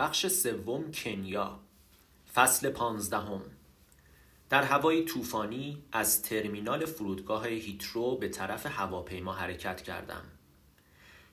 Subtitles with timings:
[0.00, 1.60] بخش سوم کنیا.
[2.34, 3.42] فصل پانزدهم.
[4.50, 10.22] در هوای طوفانی از ترمینال فرودگاه هیترو به طرف هواپیما حرکت کردم.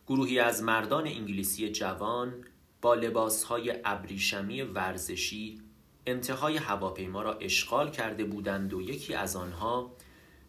[0.07, 2.33] گروهی از مردان انگلیسی جوان
[2.81, 5.62] با لباسهای ابریشمی ورزشی
[6.06, 9.96] انتهای هواپیما را اشغال کرده بودند و یکی از آنها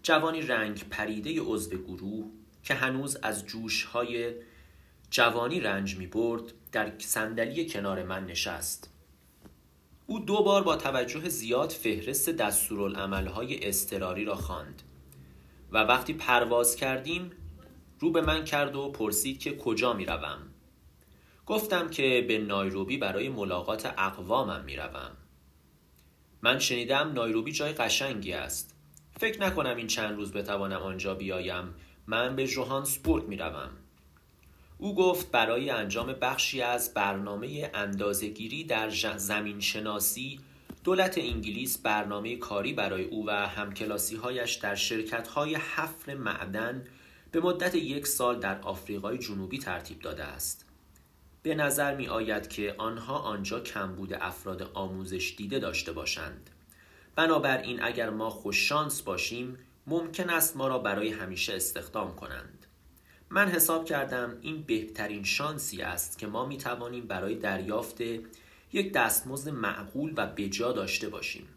[0.03, 2.31] جوانی رنگ پریده عضو گروه
[2.63, 4.35] که هنوز از جوشهای
[5.11, 8.93] جوانی رنج می برد در صندلی کنار من نشست
[10.07, 14.83] او دو بار با توجه زیاد فهرست دستورالعملهای اضطراری را خواند
[15.73, 17.31] و وقتی پرواز کردیم
[17.99, 20.39] رو به من کرد و پرسید که کجا می روم.
[21.47, 25.11] گفتم که به نایروبی برای ملاقات اقوامم می روم.
[26.43, 28.75] من شنیدم نایروبی جای قشنگی است
[29.21, 31.75] فکر نکنم این چند روز بتوانم آنجا بیایم
[32.07, 33.71] من به جوهانسبورگ می روم.
[34.79, 40.41] او گفت برای انجام بخشی از برنامه اندازهگیری در زمین شناسی
[40.85, 46.85] دولت انگلیس برنامه کاری برای او و همکلاسی هایش در شرکت های حفر معدن
[47.33, 50.67] به مدت یک سال در آفریقای جنوبی ترتیب داده است.
[51.43, 56.51] به نظر می آید که آنها آنجا کمبود افراد آموزش دیده داشته باشند.
[57.15, 62.58] بنابراین اگر ما خوششانس باشیم ممکن است ما را برای همیشه استخدام کنند.
[63.31, 68.01] من حساب کردم این بهترین شانسی است که ما می توانیم برای دریافت
[68.73, 71.49] یک دستمزد معقول و بجا داشته باشیم.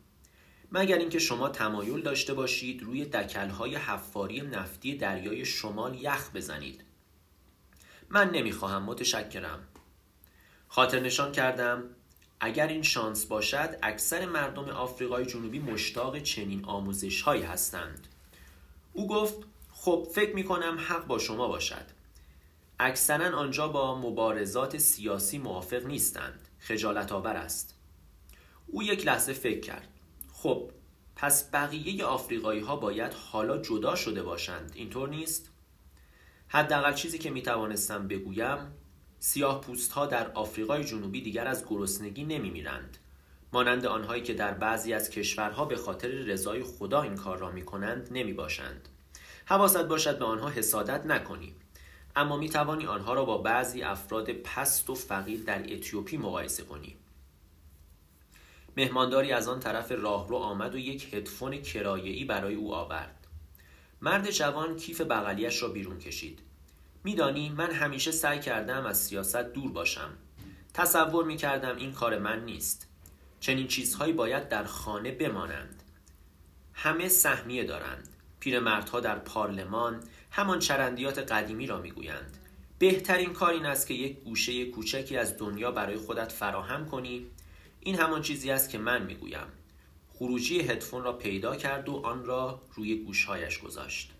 [0.71, 6.83] مگر اینکه شما تمایل داشته باشید روی دکلهای حفاری نفتی دریای شمال یخ بزنید.
[8.09, 9.59] من نمی‌خواهم متشکرم.
[10.67, 11.83] خاطر نشان کردم
[12.39, 18.07] اگر این شانس باشد اکثر مردم آفریقای جنوبی مشتاق چنین آموزش هایی هستند.
[18.93, 19.50] او گفت
[19.83, 21.85] خب فکر می کنم حق با شما باشد.
[22.79, 26.47] اکثرا آنجا با مبارزات سیاسی موافق نیستند.
[26.59, 27.75] خجالت آور است.
[28.67, 29.87] او یک لحظه فکر کرد.
[30.33, 30.71] خب
[31.15, 34.71] پس بقیه آفریقایی ها باید حالا جدا شده باشند.
[34.75, 35.49] اینطور نیست؟
[36.47, 38.57] حداقل چیزی که می توانستم بگویم
[39.19, 42.97] سیاه پوست ها در آفریقای جنوبی دیگر از گرسنگی نمی میرند
[43.53, 47.65] مانند آنهایی که در بعضی از کشورها به خاطر رضای خدا این کار را می
[47.65, 48.87] کنند نمی باشند
[49.45, 51.55] حواست باشد به آنها حسادت نکنی
[52.15, 56.95] اما می توانی آنها را با بعضی افراد پست و فقیر در اتیوپی مقایسه کنی.
[58.77, 63.27] مهمانداری از آن طرف راهرو آمد و یک هدفون کرایه‌ای برای او آورد.
[64.01, 66.39] مرد جوان کیف بغلیش را بیرون کشید.
[67.03, 70.09] میدانی من همیشه سعی کردم از سیاست دور باشم.
[70.73, 72.87] تصور می کردم این کار من نیست.
[73.39, 75.83] چنین چیزهایی باید در خانه بمانند.
[76.73, 78.10] همه سهمیه دارند.
[78.41, 82.37] پیرمردها در پارلمان همان چرندیات قدیمی را می‌گویند.
[82.79, 87.27] بهترین کار این است که یک گوشه کوچکی از دنیا برای خودت فراهم کنی.
[87.79, 89.47] این همان چیزی است که من می‌گویم.
[90.13, 94.11] خروجی هدفون را پیدا کرد و آن را روی گوشهایش گذاشت.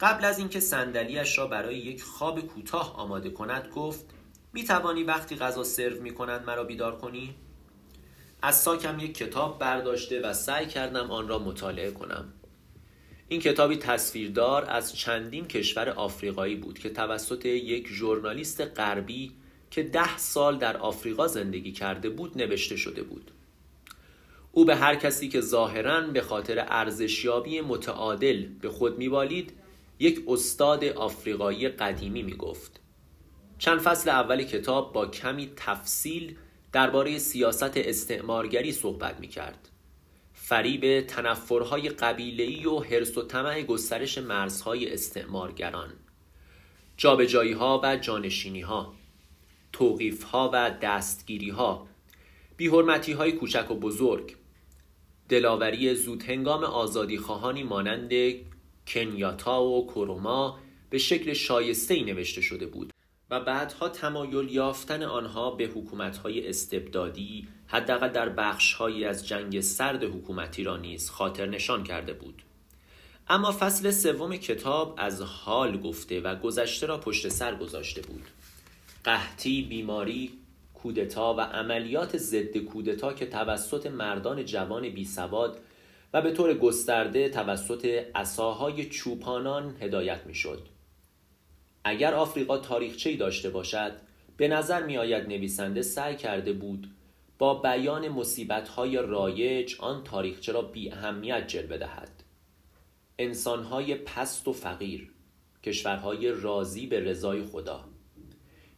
[0.00, 4.04] قبل از اینکه صندلیاش را برای یک خواب کوتاه آماده کند گفت
[4.52, 7.34] می توانی وقتی غذا سرو می کنند مرا بیدار کنی؟
[8.42, 12.32] از ساکم یک کتاب برداشته و سعی کردم آن را مطالعه کنم.
[13.32, 19.32] این کتابی تصویردار از چندین کشور آفریقایی بود که توسط یک ژورنالیست غربی
[19.70, 23.30] که ده سال در آفریقا زندگی کرده بود نوشته شده بود
[24.52, 29.52] او به هر کسی که ظاهرا به خاطر ارزشیابی متعادل به خود میبالید
[29.98, 32.80] یک استاد آفریقایی قدیمی می‌گفت
[33.58, 36.36] چند فصل اول کتاب با کمی تفصیل
[36.72, 39.71] درباره سیاست استعمارگری صحبت می کرد.
[40.52, 45.92] فریب تنفرهای قبیله‌ای و حرس و طمع گسترش مرزهای استعمارگران
[46.96, 48.94] جابجایی ها و جانشینی ها
[49.72, 51.86] توقیف ها و دستگیری ها
[52.56, 54.36] بیحرمتی های کوچک و بزرگ
[55.28, 58.12] دلاوری زود هنگام آزادی خواهانی مانند
[58.86, 60.58] کنیاتا و کروما
[60.90, 62.92] به شکل شایسته نوشته شده بود.
[63.32, 70.64] و بعدها تمایل یافتن آنها به حکومت‌های استبدادی حداقل در بخش‌هایی از جنگ سرد حکومتی
[70.64, 72.42] را نیز خاطر نشان کرده بود
[73.28, 78.22] اما فصل سوم کتاب از حال گفته و گذشته را پشت سر گذاشته بود
[79.04, 80.30] قحطی بیماری
[80.74, 85.60] کودتا و عملیات ضد کودتا که توسط مردان جوان بی سواد
[86.12, 90.71] و به طور گسترده توسط اساهای چوپانان هدایت می‌شد.
[91.84, 93.92] اگر آفریقا تاریخچه‌ای داشته باشد
[94.36, 96.90] به نظر می آید نویسنده سعی کرده بود
[97.38, 102.22] با بیان مصیبت‌های رایج آن تاریخچه را بی اهمیت جلوه دهد.
[103.18, 105.10] انسانهای پست و فقیر
[105.62, 107.84] کشورهای راضی به رضای خدا.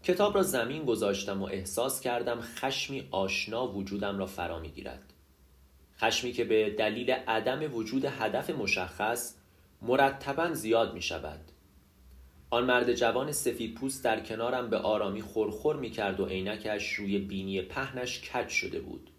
[0.03, 5.13] کتاب را زمین گذاشتم و احساس کردم خشمی آشنا وجودم را فرا می‌گیرد.
[5.99, 9.35] خشمی که به دلیل عدم وجود هدف مشخص
[9.83, 11.41] مرتبا زیاد می شود
[12.55, 17.19] آن مرد جوان سفید پوست در کنارم به آرامی خورخور می کرد و عینکش روی
[17.19, 19.11] بینی پهنش کج شده بود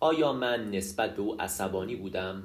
[0.00, 2.42] آیا من نسبت به او عصبانی بودم؟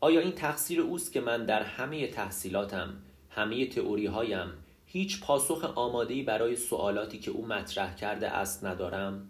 [0.00, 4.52] آیا این تقصیر اوست که من در همه تحصیلاتم همه تئوری هایم
[4.86, 9.28] هیچ پاسخ آمادهی برای سوالاتی که او مطرح کرده است ندارم؟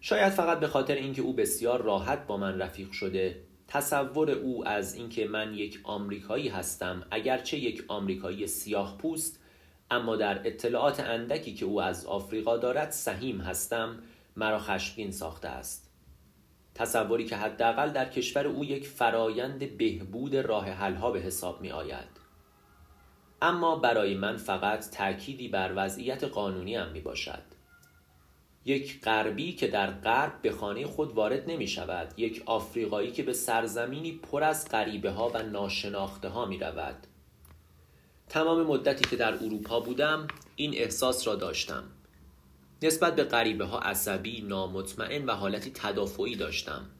[0.00, 3.42] شاید فقط به خاطر اینکه او بسیار راحت با من رفیق شده
[3.74, 9.40] تصور او از اینکه من یک آمریکایی هستم اگرچه یک آمریکایی سیاه پوست
[9.90, 13.98] اما در اطلاعات اندکی که او از آفریقا دارد سهیم هستم
[14.36, 15.90] مرا خشمگین ساخته است.
[16.74, 22.08] تصوری که حداقل در کشور او یک فرایند بهبود راه حلها به حساب می آید
[23.42, 27.53] اما برای من فقط تأکیدی بر وضعیت قانونی هم می باشد
[28.64, 33.32] یک غربی که در غرب به خانه خود وارد نمی شود یک آفریقایی که به
[33.32, 37.06] سرزمینی پر از غریبه ها و ناشناخته ها می رود
[38.28, 40.26] تمام مدتی که در اروپا بودم
[40.56, 41.84] این احساس را داشتم.
[42.82, 46.90] نسبت به غریبه ها عصبی، نامطمئن و حالتی تدافعی داشتم.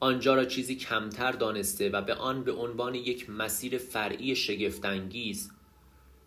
[0.00, 5.50] آنجا را چیزی کمتر دانسته و به آن به عنوان یک مسیر فرعی شگفتانگیز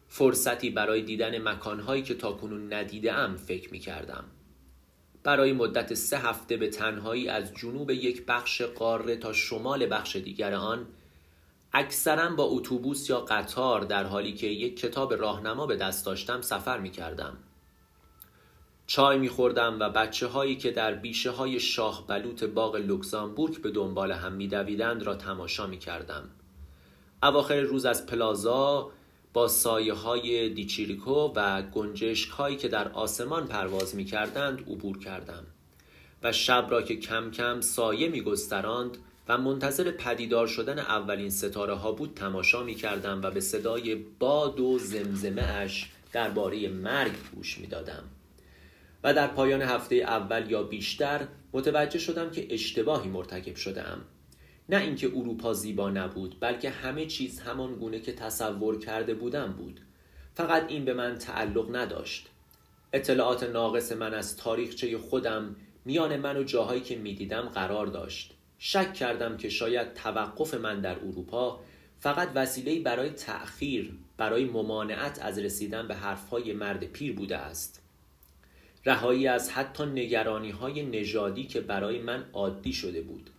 [0.07, 4.23] فرصتی برای دیدن مکانهایی که تاکنون ندیده ام فکر می کردم.
[5.27, 10.53] برای مدت سه هفته به تنهایی از جنوب یک بخش قاره تا شمال بخش دیگر
[10.53, 10.87] آن
[11.73, 16.79] اکثرا با اتوبوس یا قطار در حالی که یک کتاب راهنما به دست داشتم سفر
[16.79, 17.37] می کردم.
[18.85, 23.71] چای می خوردم و بچه هایی که در بیشه های شاه بلوط باغ لوکزامبورگ به
[23.71, 26.29] دنبال هم می دویدند را تماشا می کردم.
[27.23, 28.91] اواخر روز از پلازا
[29.37, 35.43] با سایه های دیچیریکو و گنجشک هایی که در آسمان پرواز می کردند عبور کردم
[36.23, 38.97] و شب را که کم کم سایه می گستراند
[39.27, 44.59] و منتظر پدیدار شدن اولین ستاره ها بود تماشا می کردم و به صدای باد
[44.59, 48.03] و زمزمه اش درباره مرگ گوش می دادم.
[49.03, 54.01] و در پایان هفته اول یا بیشتر متوجه شدم که اشتباهی مرتکب شدم
[54.69, 59.81] نه اینکه اروپا زیبا نبود بلکه همه چیز همان گونه که تصور کرده بودم بود.
[60.35, 62.27] فقط این به من تعلق نداشت.
[62.93, 65.55] اطلاعات ناقص من از تاریخچه خودم
[65.85, 68.33] میان من و جاهایی که می‌دیدم قرار داشت.
[68.59, 71.59] شک کردم که شاید توقف من در اروپا
[71.99, 77.81] فقط وسیله برای تأخیر برای ممانعت از رسیدن به حرفهای مرد پیر بوده است.
[78.85, 83.29] رهایی از حتی نگرانی های نژادی که برای من عادی شده بود.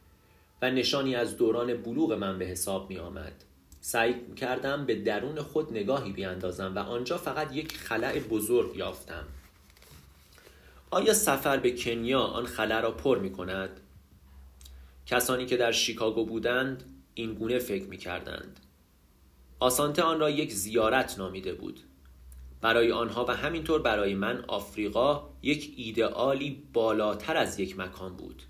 [0.62, 3.44] و نشانی از دوران بلوغ من به حساب می آمد
[3.80, 9.24] سعی کردم به درون خود نگاهی بیاندازم و آنجا فقط یک خلع بزرگ یافتم.
[10.90, 13.80] آیا سفر به کنیا آن خلع را پر می کند؟
[15.06, 16.84] کسانی که در شیکاگو بودند
[17.14, 18.60] این گونه فکر می کردند
[19.60, 21.80] آسانته آن را یک زیارت نامیده بود.
[22.60, 28.42] برای آنها و همینطور برای من آفریقا یک ایدئالی بالاتر از یک مکان بود.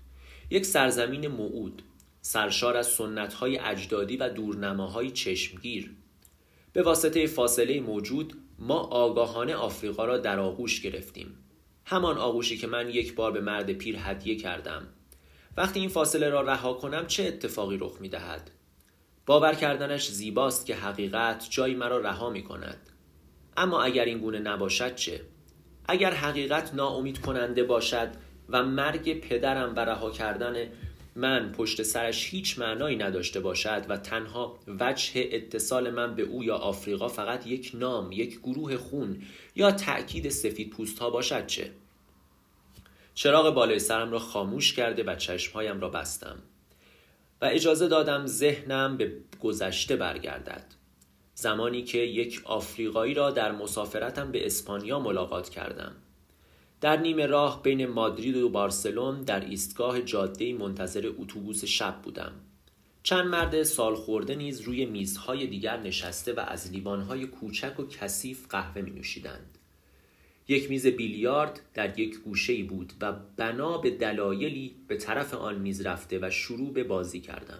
[0.49, 1.81] یک سرزمین موعود.
[2.21, 5.95] سرشار از سنتهای اجدادی و دورنماهای چشمگیر
[6.73, 11.37] به واسطه فاصله موجود ما آگاهانه آفریقا را در آغوش گرفتیم
[11.85, 14.87] همان آغوشی که من یک بار به مرد پیر هدیه کردم
[15.57, 18.51] وقتی این فاصله را رها کنم چه اتفاقی رخ می دهد؟
[19.25, 22.89] باور کردنش زیباست که حقیقت جایی مرا رها می کند
[23.57, 25.21] اما اگر این گونه نباشد چه؟
[25.85, 28.09] اگر حقیقت ناامید کننده باشد
[28.49, 30.69] و مرگ پدرم و رها کردن
[31.19, 36.55] من پشت سرش هیچ معنایی نداشته باشد و تنها وجه اتصال من به او یا
[36.55, 39.21] آفریقا فقط یک نام، یک گروه خون
[39.55, 41.71] یا تأکید سفید پوست ها باشد چه؟
[43.13, 46.39] چراغ بالای سرم را خاموش کرده و چشمهایم را بستم
[47.41, 50.65] و اجازه دادم ذهنم به گذشته برگردد
[51.33, 55.95] زمانی که یک آفریقایی را در مسافرتم به اسپانیا ملاقات کردم
[56.81, 62.31] در نیمه راه بین مادرید و بارسلون در ایستگاه جاده منتظر اتوبوس شب بودم
[63.03, 68.47] چند مرد سال خورده نیز روی میزهای دیگر نشسته و از لیوانهای کوچک و کثیف
[68.49, 69.57] قهوه می نوشیدند.
[70.47, 75.85] یک میز بیلیارد در یک گوشه بود و بنا به دلایلی به طرف آن میز
[75.85, 77.59] رفته و شروع به بازی کردم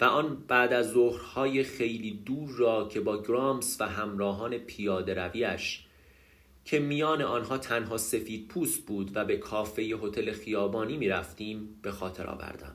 [0.00, 5.84] و آن بعد از ظهرهای خیلی دور را که با گرامس و همراهان پیاده رویش
[6.64, 11.90] که میان آنها تنها سفید پوست بود و به کافه هتل خیابانی می رفتیم به
[11.90, 12.74] خاطر آوردم.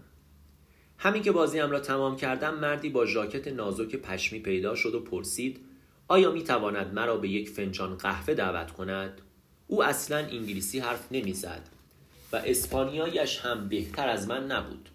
[0.97, 5.65] همین که بازیم را تمام کردم مردی با ژاکت نازک پشمی پیدا شد و پرسید
[6.07, 9.21] آیا می تواند مرا به یک فنجان قهوه دعوت کند؟
[9.67, 11.69] او اصلا انگلیسی حرف نمی‌زد
[12.31, 14.89] و اسپانیایش هم بهتر از من نبود.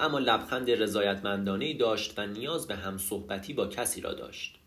[0.00, 4.58] اما لبخند رضایتمندانه داشت و نیاز به هم صحبتی با کسی را داشت.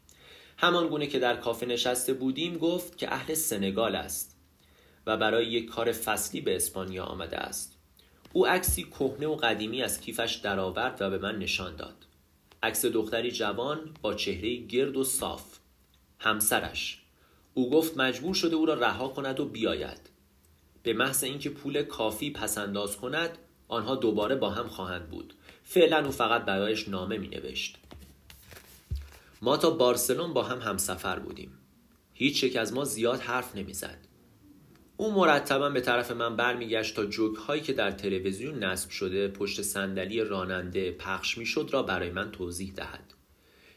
[0.59, 4.37] همان گونه که در کافه نشسته بودیم گفت که اهل سنگال است
[5.05, 7.77] و برای یک کار فصلی به اسپانیا آمده است.
[8.33, 11.95] او عکسی کهنه و قدیمی از کیفش درآورد و به من نشان داد.
[12.63, 15.57] عکس دختری جوان با چهره گرد و صاف.
[16.19, 17.01] همسرش.
[17.53, 20.09] او گفت مجبور شده او را رها کند و بیاید.
[20.83, 23.37] به محض اینکه پول کافی پسنداز کند
[23.67, 25.33] آنها دوباره با هم خواهند بود.
[25.63, 27.77] فعلا او فقط برایش نامه می نوشت.
[29.41, 31.51] ما تا بارسلون با هم همسفر بودیم.
[32.13, 34.07] هیچ یک از ما زیاد حرف نمی‌زد.
[34.97, 39.61] او مرتبا به طرف من برمیگشت تا جوک هایی که در تلویزیون نصب شده پشت
[39.61, 43.13] صندلی راننده پخش می‌شد را برای من توضیح دهد.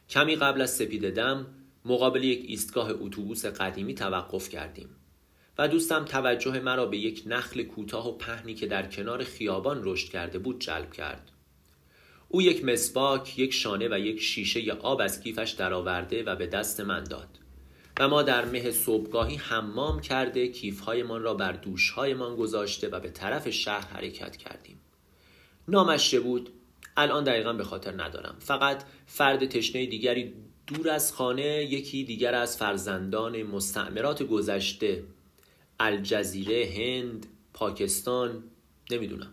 [0.09, 1.47] کمی قبل از سپید دم
[1.85, 4.89] مقابل یک ایستگاه اتوبوس قدیمی توقف کردیم
[5.59, 10.09] و دوستم توجه مرا به یک نخل کوتاه و پهنی که در کنار خیابان رشد
[10.09, 11.31] کرده بود جلب کرد.
[12.33, 16.81] او یک مسواک، یک شانه و یک شیشه آب از کیفش درآورده و به دست
[16.81, 17.29] من داد.
[18.01, 23.51] و ما در مه صبحگاهی حمام کرده کیفهایمان را بر دوشهایمان گذاشته و به طرف
[23.51, 24.81] شهر حرکت کردیم.
[25.69, 26.51] نامش بود.
[26.97, 28.37] الان دقیقا به خاطر ندارم.
[28.39, 30.35] فقط فرد تشنه دیگری
[30.67, 35.05] دور از خانه یکی دیگر از فرزندان مستعمرات گذشته
[35.81, 38.45] الجزیره هند پاکستان
[38.91, 39.33] نمی‌دونم.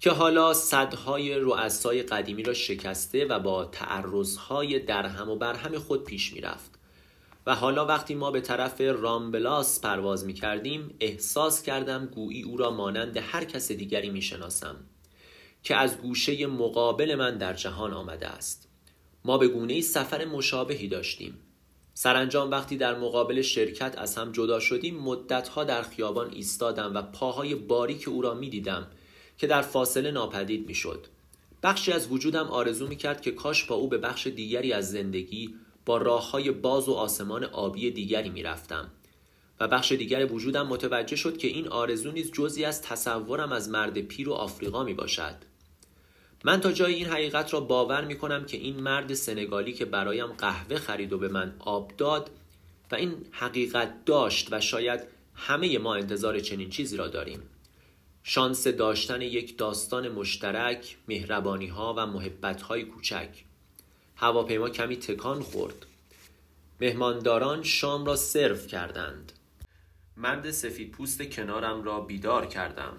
[0.00, 6.32] که حالا صدهای رؤسای قدیمی را شکسته و با تعرضهای درهم و برهم خود پیش
[6.32, 6.78] می‌رفت.
[7.46, 12.70] و حالا وقتی ما به طرف رامبلاس پرواز می کردیم احساس کردم گویی او را
[12.70, 14.76] مانند هر کس دیگری می شناسم
[15.62, 18.68] که از گوشه مقابل من در جهان آمده است.
[19.24, 21.38] ما به گونه سفر مشابهی داشتیم.
[21.94, 27.54] سرانجام وقتی در مقابل شرکت از هم جدا شدیم مدتها در خیابان ایستادم و پاهای
[27.54, 28.86] باریک او را می دیدم
[29.38, 31.06] که در فاصله ناپدید می شد.
[31.62, 35.54] بخشی از وجودم آرزو می کرد که کاش با او به بخش دیگری از زندگی
[35.86, 38.90] با راه های باز و آسمان آبی دیگری می رفتم.
[39.60, 43.98] و بخش دیگر وجودم متوجه شد که این آرزو نیز جزی از تصورم از مرد
[43.98, 45.34] پیر و آفریقا می باشد.
[46.44, 50.26] من تا جای این حقیقت را باور می کنم که این مرد سنگالی که برایم
[50.26, 52.30] قهوه خرید و به من آب داد
[52.92, 55.00] و این حقیقت داشت و شاید
[55.34, 57.42] همه ما انتظار چنین چیزی را داریم.
[58.30, 63.44] شانس داشتن یک داستان مشترک، مهربانی ها و محبت های کوچک.
[64.16, 65.86] هواپیما کمی تکان خورد.
[66.80, 69.32] مهمانداران شام را سرو کردند.
[70.16, 72.92] مرد سفید پوست کنارم را بیدار کردم.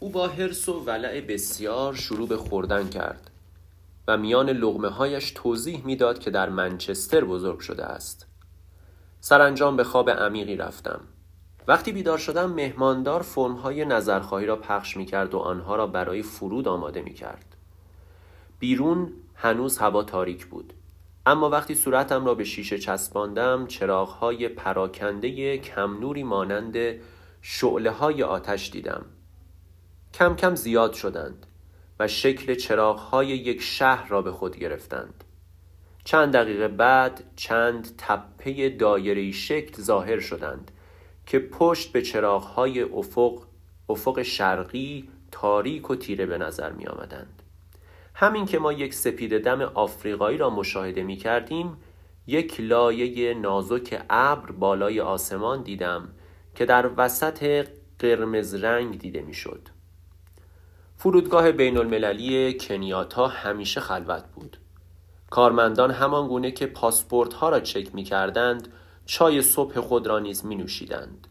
[0.00, 3.30] او با حرس و ولع بسیار شروع به خوردن کرد
[4.08, 8.26] و میان لغمه هایش توضیح می‌داد که در منچستر بزرگ شده است.
[9.20, 11.00] سرانجام به خواب عمیقی رفتم.
[11.68, 16.68] وقتی بیدار شدم مهماندار فرمهای نظرخواهی را پخش می کرد و آنها را برای فرود
[16.68, 17.56] آماده می کرد.
[18.58, 20.72] بیرون هنوز هوا تاریک بود.
[21.26, 26.76] اما وقتی صورتم را به شیشه چسباندم چراغهای پراکنده کم نوری مانند
[27.42, 29.04] شعله های آتش دیدم.
[30.14, 31.46] کم کم زیاد شدند
[32.00, 35.24] و شکل چراغهای یک شهر را به خود گرفتند.
[36.04, 40.70] چند دقیقه بعد چند تپه دایره شکل ظاهر شدند
[41.26, 43.42] که پشت به چراغهای افق
[43.88, 47.42] افق شرقی تاریک و تیره به نظر می آمدند.
[48.14, 51.76] همین که ما یک سپید دم آفریقایی را مشاهده می کردیم
[52.26, 56.08] یک لایه نازک ابر بالای آسمان دیدم
[56.54, 57.66] که در وسط
[57.98, 59.68] قرمز رنگ دیده می شد.
[60.96, 64.56] فرودگاه بین المللی کنیاتا همیشه خلوت بود.
[65.30, 68.68] کارمندان همان گونه که پاسپورت ها را چک می کردند
[69.06, 71.28] چای صبح خود را نیز می نوشیدند.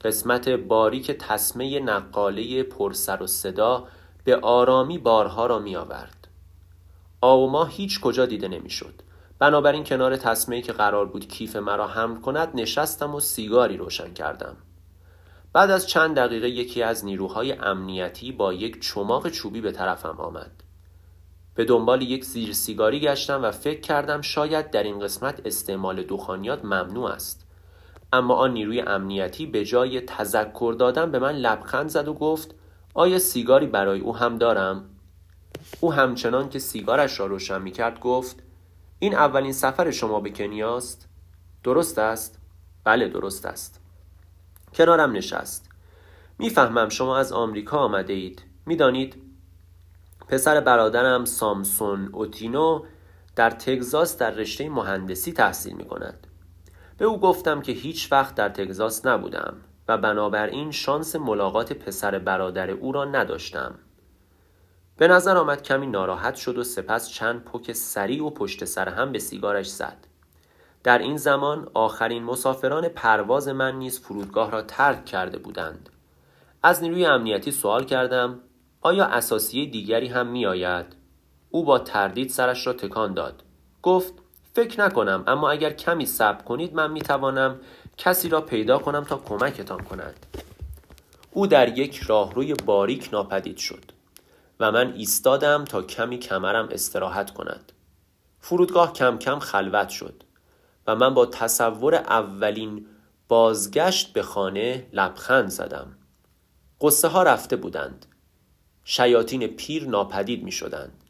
[0.00, 3.88] قسمت باریک تسمه نقاله پرسر و صدا
[4.24, 6.28] به آرامی بارها را می آورد.
[7.22, 8.94] ما هیچ کجا دیده نمی شد.
[9.38, 14.56] بنابراین کنار تصمه که قرار بود کیف مرا حمل کند نشستم و سیگاری روشن کردم.
[15.52, 20.63] بعد از چند دقیقه یکی از نیروهای امنیتی با یک چماق چوبی به طرفم آمد.
[21.54, 26.64] به دنبال یک زیر سیگاری گشتم و فکر کردم شاید در این قسمت استعمال دخانیات
[26.64, 27.46] ممنوع است.
[28.12, 32.54] اما آن نیروی امنیتی به جای تذکر دادن به من لبخند زد و گفت
[32.94, 34.84] آیا سیگاری برای او هم دارم؟
[35.80, 38.42] او همچنان که سیگارش را روشن می کرد گفت
[38.98, 41.08] این اولین سفر شما به کنیاست؟
[41.64, 42.38] درست است؟
[42.84, 43.80] بله درست است.
[44.74, 45.68] کنارم نشست.
[46.38, 48.42] می‌فهمم شما از آمریکا آمده اید.
[48.66, 49.22] می‌دانید
[50.28, 52.84] پسر برادرم سامسون اوتینو
[53.36, 56.26] در تگزاس در رشته مهندسی تحصیل می کند.
[56.98, 59.54] به او گفتم که هیچ وقت در تگزاس نبودم
[59.88, 63.74] و بنابراین شانس ملاقات پسر برادر او را نداشتم.
[64.96, 69.12] به نظر آمد کمی ناراحت شد و سپس چند پک سریع و پشت سر هم
[69.12, 70.06] به سیگارش زد.
[70.82, 75.88] در این زمان آخرین مسافران پرواز من نیز فرودگاه را ترک کرده بودند.
[76.62, 78.40] از نیروی امنیتی سوال کردم
[78.86, 80.86] آیا اساسی دیگری هم می آید؟
[81.50, 83.42] او با تردید سرش را تکان داد.
[83.82, 84.12] گفت
[84.52, 87.60] فکر نکنم اما اگر کمی صبر کنید من می توانم
[87.96, 90.26] کسی را پیدا کنم تا کمکتان کند.
[91.30, 93.84] او در یک راهروی باریک ناپدید شد
[94.60, 97.72] و من ایستادم تا کمی کمرم استراحت کند.
[98.40, 100.22] فرودگاه کم کم خلوت شد
[100.86, 102.86] و من با تصور اولین
[103.28, 105.96] بازگشت به خانه لبخند زدم.
[106.80, 108.06] قصه ها رفته بودند.
[108.84, 111.04] شیاطین پیر ناپدید می شدند.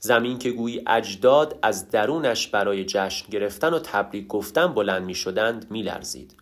[0.00, 5.70] زمین که گویی اجداد از درونش برای جشن گرفتن و تبریک گفتن بلند می شدند
[5.70, 6.36] می لرزید.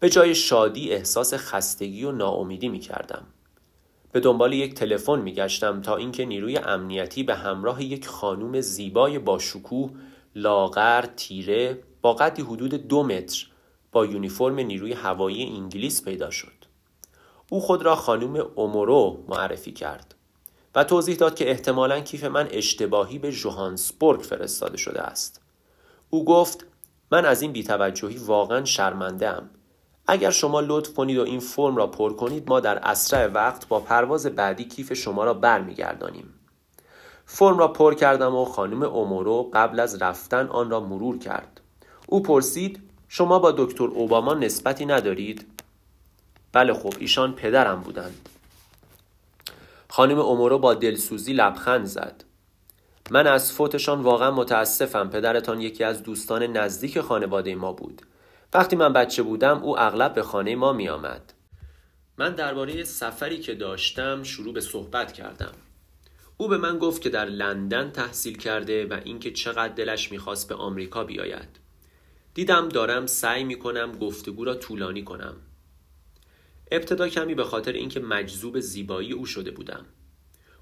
[0.00, 3.26] به جای شادی احساس خستگی و ناامیدی می کردم.
[4.12, 9.18] به دنبال یک تلفن می گشتم تا اینکه نیروی امنیتی به همراه یک خانوم زیبای
[9.18, 9.90] با شکوه
[10.34, 13.46] لاغر تیره با قدی حدود دو متر
[13.92, 16.53] با یونیفرم نیروی هوایی انگلیس پیدا شد.
[17.54, 20.14] او خود را خانم اومورو معرفی کرد
[20.74, 25.40] و توضیح داد که احتمالا کیف من اشتباهی به جوهانسبورگ فرستاده شده است.
[26.10, 26.66] او گفت
[27.10, 29.50] من از این بیتوجهی واقعا شرمنده ام.
[30.06, 33.80] اگر شما لطف کنید و این فرم را پر کنید ما در اسرع وقت با
[33.80, 36.34] پرواز بعدی کیف شما را برمیگردانیم.
[37.24, 41.60] فرم را پر کردم و خانم اومورو قبل از رفتن آن را مرور کرد.
[42.06, 45.53] او پرسید شما با دکتر اوباما نسبتی ندارید؟
[46.54, 48.28] بله خب ایشان پدرم بودند.
[49.88, 52.24] خانم اومورو با دلسوزی لبخند زد.
[53.10, 58.02] من از فوتشان واقعا متاسفم پدرتان یکی از دوستان نزدیک خانواده ما بود.
[58.54, 61.32] وقتی من بچه بودم او اغلب به خانه ما می آمد.
[62.18, 65.52] من درباره سفری که داشتم شروع به صحبت کردم.
[66.36, 70.54] او به من گفت که در لندن تحصیل کرده و اینکه چقدر دلش می‌خواست به
[70.54, 71.48] آمریکا بیاید.
[72.34, 75.34] دیدم دارم سعی می‌کنم گفتگو را طولانی کنم.
[76.74, 79.86] ابتدا کمی به خاطر اینکه مجذوب زیبایی او شده بودم.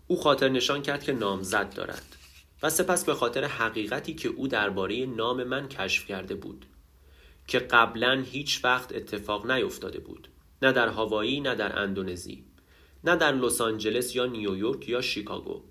[0.06, 2.16] او خاطر نشان کرد که نامزد دارد
[2.62, 6.66] و سپس به خاطر حقیقتی که او درباره نام من کشف کرده بود
[7.46, 10.28] که قبلا هیچ وقت اتفاق نیفتاده بود.
[10.62, 12.44] نه در هاوایی نه در اندونزی
[13.04, 15.62] نه در لس آنجلس یا نیویورک یا شیکاگو.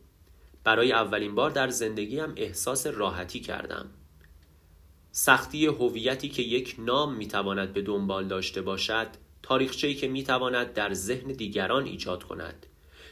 [0.64, 3.90] برای اولین بار در زندگیم احساس راحتی کردم.
[5.12, 9.08] سختی هویتی که یک نام می‌تواند به دنبال داشته باشد
[9.52, 12.66] تاریخچه‌ای که می‌تواند در ذهن دیگران ایجاد کند.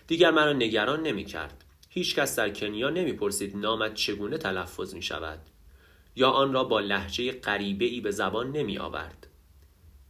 [0.07, 1.63] دیگر مرا نگران نمی‌کرد.
[1.89, 5.39] هیچ کس در کنیا نمی‌پرسید نامت چگونه تلفظ می شود
[6.15, 9.27] یا آن را با لحجه غریبه ای به زبان نمی آورد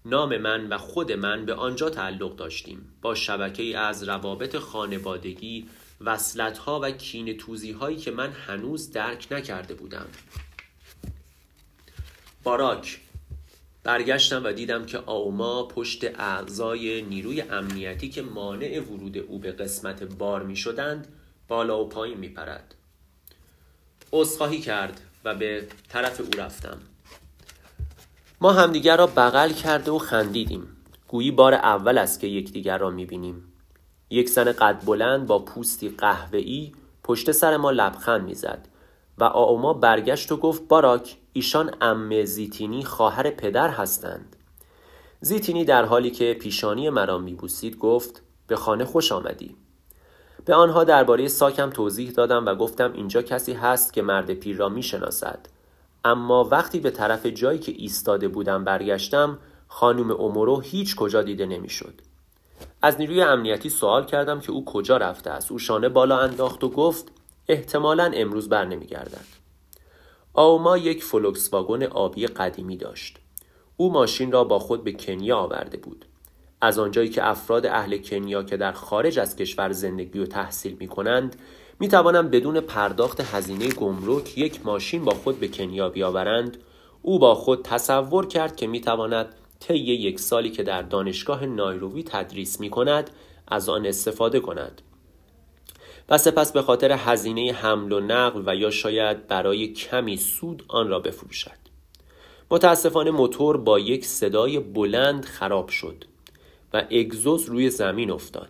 [0.05, 2.93] نام من و خود من به آنجا تعلق داشتیم.
[3.01, 5.69] با شبکه ای از روابط خانوادگی
[6.01, 10.07] وصلت ها و کین توزی هایی که من هنوز درک نکرده بودم.
[12.43, 12.99] باراک
[13.83, 20.03] برگشتم و دیدم که آوما پشت اعضای نیروی امنیتی که مانع ورود او به قسمت
[20.03, 21.07] بار می شدند
[21.47, 22.75] بالا و پایین می پرد
[24.13, 26.77] عذرخواهی کرد و به طرف او رفتم.
[28.41, 30.67] ما همدیگر را بغل کرده و خندیدیم.
[31.07, 33.53] گویی بار اول است که یکدیگر را می‌بینیم.
[34.09, 36.71] یک زن قد بلند با پوستی قهوه‌ای
[37.03, 38.67] پشت سر ما لبخند می‌زد
[39.17, 44.35] و آوما برگشت و گفت باراک ایشان ام زیتینی خواهر پدر هستند.
[45.21, 49.55] زیتینی در حالی که پیشانی مرا میبوسید گفت به خانه خوش آمدی.
[50.45, 54.69] به آنها درباره ساکم توضیح دادم و گفتم اینجا کسی هست که مرد پیر را
[54.69, 55.39] می‌شناسد.
[56.05, 61.93] اما وقتی به طرف جایی که ایستاده بودم برگشتم خانم امورو هیچ کجا دیده نمی‌شد.
[62.81, 65.51] از نیروی امنیتی سوال کردم که او کجا رفته است.
[65.51, 67.07] او شانه بالا انداخت و گفت
[67.47, 69.38] احتمالا امروز بر نمیگردد
[70.33, 73.17] آوما یک فولکس واگن آبی قدیمی داشت.
[73.77, 76.05] او ماشین را با خود به کنیا آورده بود.
[76.61, 80.87] از آنجایی که افراد اهل کنیا که در خارج از کشور زندگی و تحصیل می
[80.87, 81.35] کنند
[81.79, 86.57] می توانند بدون پرداخت هزینه گمرک یک ماشین با خود به کنیا بیاورند.
[87.01, 92.03] او با خود تصور کرد که می تواند طی یک سالی که در دانشگاه نایروبی
[92.03, 93.09] تدریس می کند
[93.47, 94.81] از آن استفاده کند.
[96.09, 100.87] و سپس به خاطر هزینه حمل و نقل و یا شاید برای کمی سود آن
[100.87, 101.59] را بفروشد.
[102.51, 106.05] متاسفانه موتور با یک صدای بلند خراب شد
[106.73, 108.49] و اگزوز روی زمین افتاد.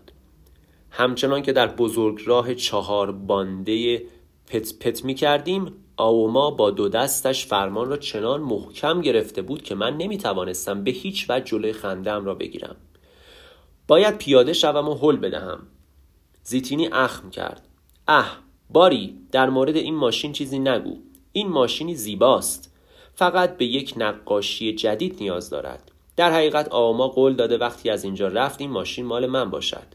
[0.91, 4.03] همچنان که در بزرگ راه چهار بانده
[4.47, 9.75] پت پت می کردیم آوما با دو دستش فرمان را چنان محکم گرفته بود که
[9.75, 12.75] من نمی توانستم به هیچ وجه جلوی خندم را بگیرم.
[13.87, 15.67] باید پیاده شوم و حل بدهم.
[16.49, 17.67] زیتینی اخم کرد.
[18.07, 18.37] اه
[18.69, 20.97] باری در مورد این ماشین چیزی نگو.
[21.31, 22.75] این ماشینی زیباست.
[23.13, 25.91] فقط به یک نقاشی جدید نیاز دارد.
[26.15, 29.85] در حقیقت آما قول داده وقتی از اینجا رفت این ماشین مال من باشد.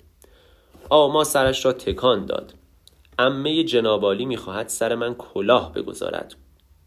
[0.90, 2.54] آما سرش را تکان داد.
[3.18, 6.34] امه جنابالی می‌خواهد سر من کلاه بگذارد.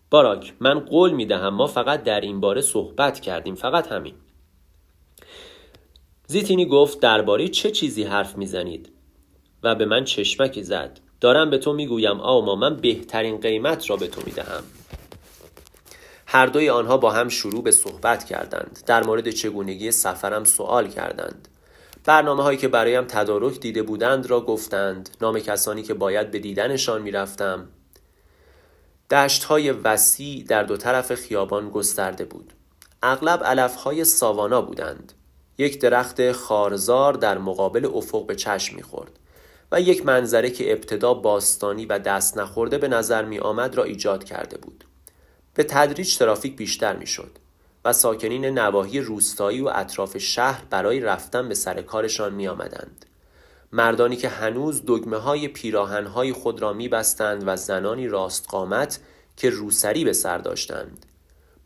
[0.10, 1.54] باراک من قول می‌دهم.
[1.54, 3.56] ما فقط در این باره صحبت کردیم.
[3.56, 4.14] فقط همین.
[6.28, 8.92] زیتینی گفت درباره چه چیزی حرف می‌زنید؟
[9.68, 11.00] و به من چشمکی زد.
[11.22, 14.64] دارم به تو می‌گویم آما من بهترین قیمت را به تو می‌دهم.
[16.26, 18.80] هر دوی آنها با هم شروع به صحبت کردند.
[18.86, 21.48] در مورد چگونگی سفرم سوال کردند.
[22.06, 25.10] برنامه هایی که برایم تدارک دیده بودند را گفتند.
[25.22, 27.68] نام کسانی که باید به دیدنشان می‌رفتم.
[29.12, 32.54] دشت های وسیع در دو طرف خیابان گسترده بود.
[33.04, 35.14] اغلب علف های ساوانا بودند.
[35.58, 39.12] یک درخت خارزار در مقابل افق به چشم می‌خورد.
[39.72, 44.24] و یک منظره که ابتدا باستانی و دست نخورده به نظر می آمد را ایجاد
[44.24, 44.84] کرده بود.
[45.54, 47.32] به تدریج ترافیک بیشتر می شد
[47.86, 53.06] و ساکنین نواحی روستایی و اطراف شهر برای رفتن به سر کارشان می آمدند.
[53.72, 59.00] مردانی که هنوز دگمه های پیراهن های خود را می بستند و زنانی راست قامت
[59.38, 61.06] که روسری به سر داشتند.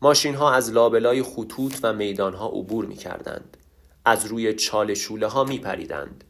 [0.02, 3.56] ماشین ها از لابلای خطوط و میدان ها عبور می کردند.
[4.04, 6.24] از روی چال شوله ها می پریدند.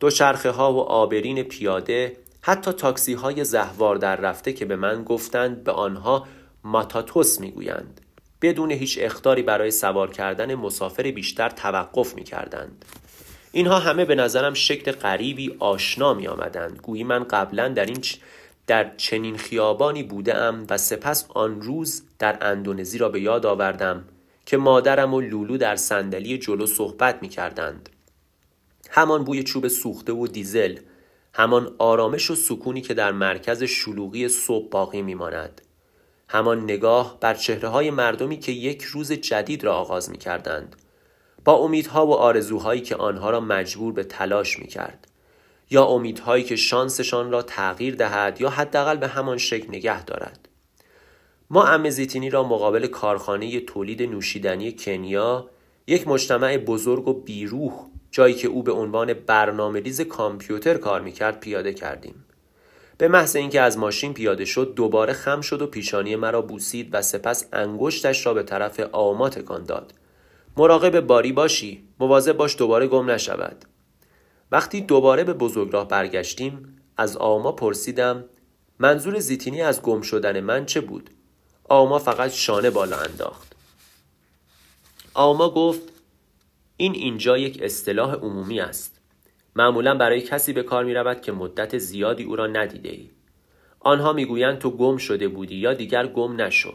[0.00, 5.64] دوچرخه ها و آبرین پیاده حتی تاکسی های زهوار در رفته که به من گفتند
[5.64, 6.26] به آنها
[6.64, 8.00] ماتاتوس می‌گویند
[8.42, 12.84] بدون هیچ اختاری برای سوار کردن مسافر بیشتر توقف می کردند.
[13.52, 18.00] اینها همه به نظرم شکل غریبی آشنا می آمدند گویی من قبلا در این
[18.66, 24.04] در چنین خیابانی بودم و سپس آن روز در اندونزی را به یاد آوردم
[24.46, 27.88] که مادرم و لولو در صندلی جلو صحبت می کردند.
[28.90, 30.78] همان بوی چوب سوخته و دیزل
[31.34, 35.60] همان آرامش و سکونی که در مرکز شلوغی صبح باقی میماند.
[36.28, 40.76] همان نگاه بر چهره های مردمی که یک روز جدید را آغاز می کردند
[41.44, 45.08] با امیدها و آرزوهایی که آنها را مجبور به تلاش می کرد
[45.70, 50.48] یا امیدهایی که شانسشان را تغییر دهد یا حداقل به همان شکل نگه دارد.
[51.50, 55.50] ما امزیتینی را مقابل کارخانه تولید نوشیدنی کنیا
[55.86, 57.72] یک مجتمع بزرگ و بیروح
[58.10, 62.24] جایی که او به عنوان برنامه ریز کامپیوتر کار می‌کرد پیاده کردیم.
[62.98, 67.02] به محض اینکه از ماشین پیاده شد دوباره خم شد و پیشانی مرا بوسید و
[67.02, 69.94] سپس انگشتش را به طرف آما تکان داد.
[70.56, 73.64] مراقب باری باشی مواظب باش دوباره گم نشود.
[74.52, 78.24] وقتی دوباره به بزرگراه برگشتیم از آما پرسیدم
[78.78, 81.10] منظور زیتینی از گم شدن من چه بود؟
[81.68, 83.52] آما فقط شانه بالا انداخت.
[85.14, 85.82] آما گفت
[86.80, 89.00] این اینجا یک اصطلاح عمومی است.
[89.56, 93.10] معمولا برای کسی به کار می رود که مدت زیادی او را ندیده ای.
[93.80, 96.74] آنها می‌گویند تو گم شده بودی یا دیگر گم نشو.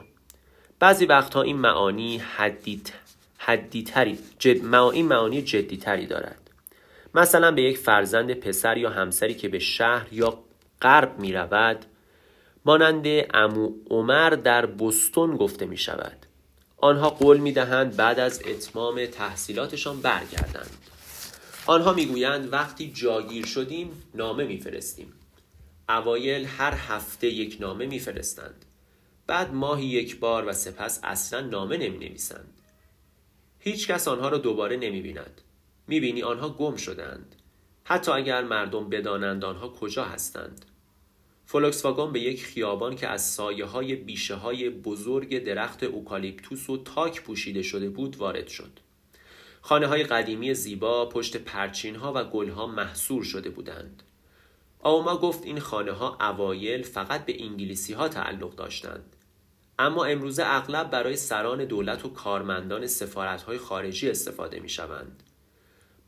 [0.79, 2.91] بعضی وقتها این معانی حدیت
[3.37, 6.49] حدی تری جد این معانی جدی تری دارد.
[7.15, 10.39] مثلا به یک فرزند پسر یا همسری که به شهر یا
[10.81, 11.85] غرب می رود
[12.65, 16.22] مانند امو عمر در بستون گفته می شود
[16.83, 20.77] آنها قول می دهند بعد از اتمام تحصیلاتشان برگردند.
[21.65, 25.13] آنها می‌گویند وقتی جاگیر شدیم نامه میفرستیم.
[25.89, 28.65] اوایل هر هفته یک نامه میفرستند.
[29.27, 32.53] بعد ماهی یک بار و سپس اصلا نامه نمی نویسند
[33.59, 35.41] هیچ کس آنها را دوباره نمی بیند
[35.87, 37.35] می بینی آنها گم شدند
[37.83, 40.65] حتی اگر مردم بدانند آنها کجا هستند.
[41.45, 47.21] فولکس به یک خیابان که از سایه های بیشه های بزرگ درخت اوکالیپتوس و تاک
[47.21, 48.79] پوشیده شده بود وارد شد.
[49.62, 54.03] خانه های قدیمی زیبا پشت پرچین ها و گل ها محصور شده بودند.
[54.79, 59.15] آوما گفت این خانه ها اوایل فقط به انگلیسی ها تعلق داشتند.
[59.79, 65.23] اما امروزه اغلب برای سران دولت و کارمندان سفارت های خارجی استفاده می شوند.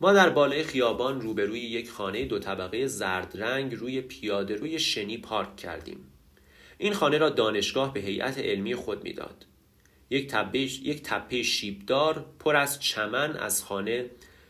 [0.02, 5.18] ما در بالای خیابان روبروی یک خانه دو طبقه زرد رنگ روی پیاده روی شنی
[5.18, 5.98] پارک کردیم.
[6.78, 9.46] این خانه را دانشگاه به هیئت علمی خود می‌داد.
[10.10, 14.10] یک تپه یک تپه شیبدار پر از چمن از خانه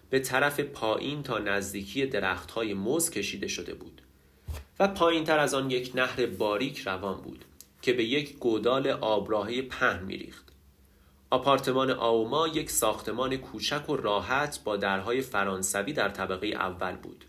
[0.09, 4.01] به طرف پایین تا نزدیکی درختهای موز کشیده شده بود
[4.79, 7.45] و پایین تر از آن یک نهر باریک روان بود
[7.81, 10.44] که به یک گودال آبراهه پهن میریخت.
[11.29, 17.25] آپارتمان آوما یک ساختمان کوچک و راحت با درهای فرانسوی در طبقه اول بود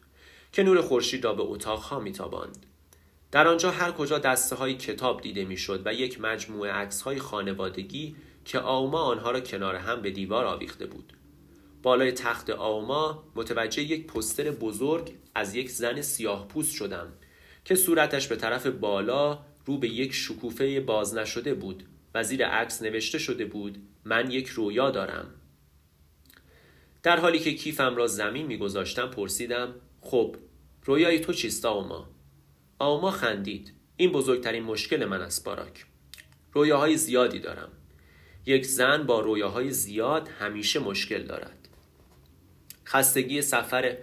[0.53, 2.67] که نور خورشید را به اتاقها میتاباند.
[3.31, 8.17] در آنجا هر کجا دسته های کتاب دیده می‌شد و یک مجموعه عکس های خانوادگی
[8.45, 11.13] که آوما آنها را کنار هم به دیوار آویخته بود.
[11.83, 17.13] بالای تخت آوما متوجه یک پستر بزرگ از یک زن سیاه پوست شدم
[17.65, 21.85] که صورتش به طرف بالا رو به یک شکوفه باز نشده بود.
[22.17, 25.35] و زیر عکس نوشته شده بود من یک رویا دارم.
[27.03, 30.37] در حالی که کیفم را زمین میگذاشتم پرسیدم خب
[30.85, 32.09] رویای تو چیست آوما؟
[32.79, 33.73] آوما خندید.
[33.97, 35.87] این بزرگترین مشکل من است باراک.
[36.53, 37.73] رویاهای زیادی دارم.
[38.47, 41.69] یک زن با رویاهای زیاد همیشه مشکل دارد.
[42.87, 43.97] خستگی سفر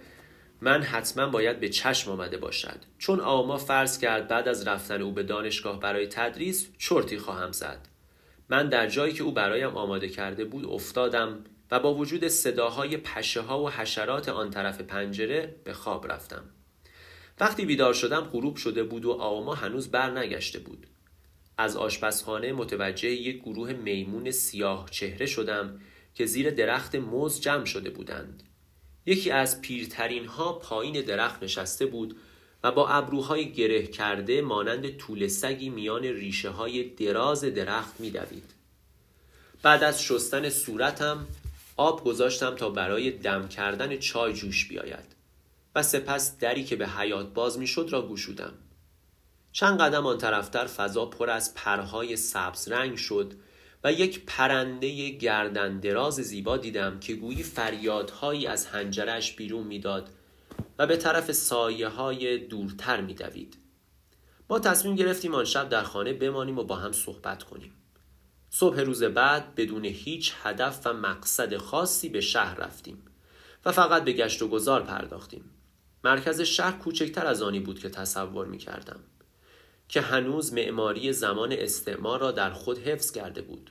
[0.60, 2.78] من حتما باید به چشم آمده باشد.
[2.98, 7.93] چون آما فرض کرد بعد از رفتن او به دانشگاه برای تدریس چرتی خواهم زد.
[8.48, 13.40] من در جایی که او برایم آماده کرده بود افتادم و با وجود صداهای پشه
[13.40, 16.44] ها و حشرات آن طرف پنجره به خواب رفتم.
[17.40, 20.86] وقتی بیدار شدم غروب شده بود و آما هنوز بر نگشته بود.
[21.58, 25.80] از آشپزخانه متوجه یک گروه میمون سیاه چهره شدم
[26.14, 28.42] که زیر درخت موز جمع شده بودند.
[29.06, 32.16] یکی از پیرترین ها پایین درخت نشسته بود
[32.64, 38.50] و با ابروهای گره کرده مانند طول سگی میان ریشه های دراز درخت میدوید.
[39.62, 41.26] بعد از شستن صورتم
[41.76, 45.14] آب گذاشتم تا برای دم کردن چای جوش بیاید
[45.74, 48.52] و سپس دری که به حیات باز می‌شد را گشودم.
[49.52, 53.32] چند قدم آن طرفتر فضا پر از پرهای سبز رنگ شد
[53.84, 60.10] و یک پرنده گردن دراز زیبا دیدم که گویی فریادهایی از هنجرش بیرون می‌داد
[60.78, 63.58] و به طرف سایه های دورتر میدوید.
[64.50, 67.72] ما تصمیم گرفتیم آن شب در خانه بمانیم و با هم صحبت کنیم.
[68.50, 73.04] صبح روز بعد بدون هیچ هدف و مقصد خاصی به شهر رفتیم
[73.64, 75.50] و فقط به گشت و گذار پرداختیم.
[76.04, 79.00] مرکز شهر کوچکتر از آنی بود که تصور می کردم.
[79.88, 83.70] که هنوز معماری زمان استعمار را در خود حفظ کرده بود.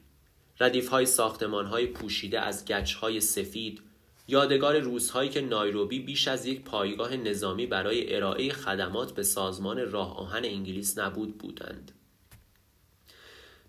[0.60, 3.82] ردیف های ساختمان های پوشیده از گچ های سفید
[4.28, 10.18] یادگار روزهایی که نایروبی بیش از یک پایگاه نظامی برای ارائه خدمات به سازمان راه
[10.18, 11.92] آهن انگلیس نبود بودند.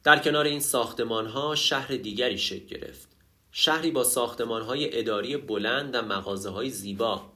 [0.04, 3.08] در کنار این ساختمان ها شهر دیگری شکل گرفت.
[3.56, 7.32] شهری با ساختمان های اداری بلند و مغازه های زیبا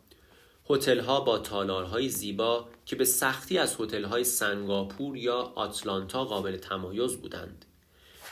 [0.70, 6.56] هتل ها با تالارهای زیبا که به سختی از هتل های سنگاپور یا آتلانتا قابل
[6.56, 7.64] تمایز بودند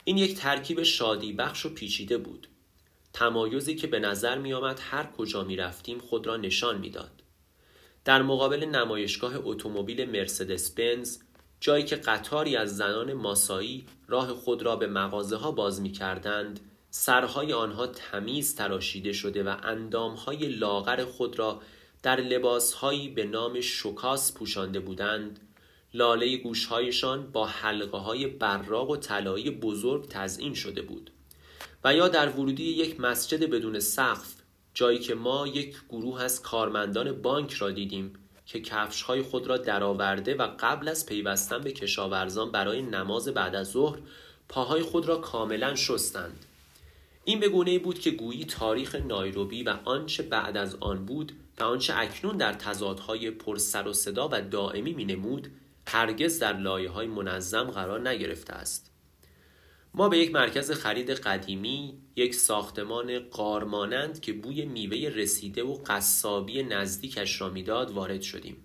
[0.03, 2.47] این یک ترکیب شادی بخش و پیچیده بود
[3.19, 7.11] تمایزی که به نظر می آمد هر کجا می رفتیم خود را نشان می‌داد.
[8.05, 11.19] در مقابل نمایشگاه اتومبیل مرسدس بنز
[11.59, 16.59] جایی که قطاری از زنان ماسایی راه خود را به مغازه ها باز می کردند
[16.89, 21.61] سرهای آنها تمیز تراشیده شده و اندامهای لاغر خود را
[22.03, 25.39] در لباسهایی به نام شکاس پوشانده بودند
[25.93, 31.11] لاله گوشهایشان با حلقه های براق و طلایی بزرگ تزئین شده بود
[31.93, 34.33] یا در ورودی یک مسجد بدون سقف
[34.73, 38.13] جایی که ما یک گروه از کارمندان بانک را دیدیم
[38.45, 43.55] که کفش های خود را درآورده و قبل از پیوستن به کشاورزان برای نماز بعد
[43.55, 43.99] از ظهر
[44.49, 46.45] پاهای خود را کاملا شستند.
[47.25, 51.63] این به گونه بود که گویی تاریخ نایروبی و آنچه بعد از آن بود و
[51.63, 55.51] آنچه اکنون در تضادهای پر سر و صدا و دائمی می نمود
[55.87, 58.91] هرگز در لایه های منظم قرار نگرفته است.
[59.97, 66.63] ما به یک مرکز خرید قدیمی یک ساختمان قارمانند که بوی میوه رسیده و قصابی
[66.63, 68.57] نزدیکش را می‌داد وارد شدیم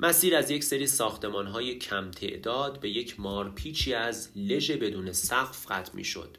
[0.00, 5.64] مسیر از یک سری ساختمان های کم تعداد به یک مارپیچی از لژ بدون سقف
[5.64, 6.36] ختم می شد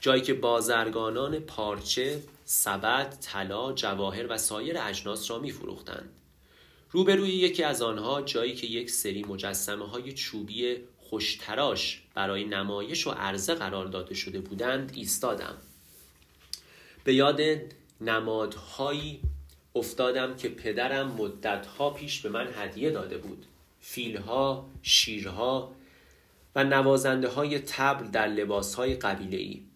[0.00, 6.10] جایی که بازرگانان پارچه، سبد، طلا، جواهر و سایر اجناس را می فروختند.
[6.90, 13.10] روبروی یکی از آنها جایی که یک سری مجسمه های چوبی خوشتراش برای نمایش و
[13.10, 15.54] عرضه قرار داده شده بودند ایستادم.
[17.04, 17.40] به یاد
[18.00, 19.20] نمادهایی
[19.74, 23.46] افتادم که پدرم مدتها پیش به من هدیه داده بود.
[23.80, 25.74] فیلها، شیرها
[26.54, 29.70] و نوازنده های تبل در لباس های قبیله ای.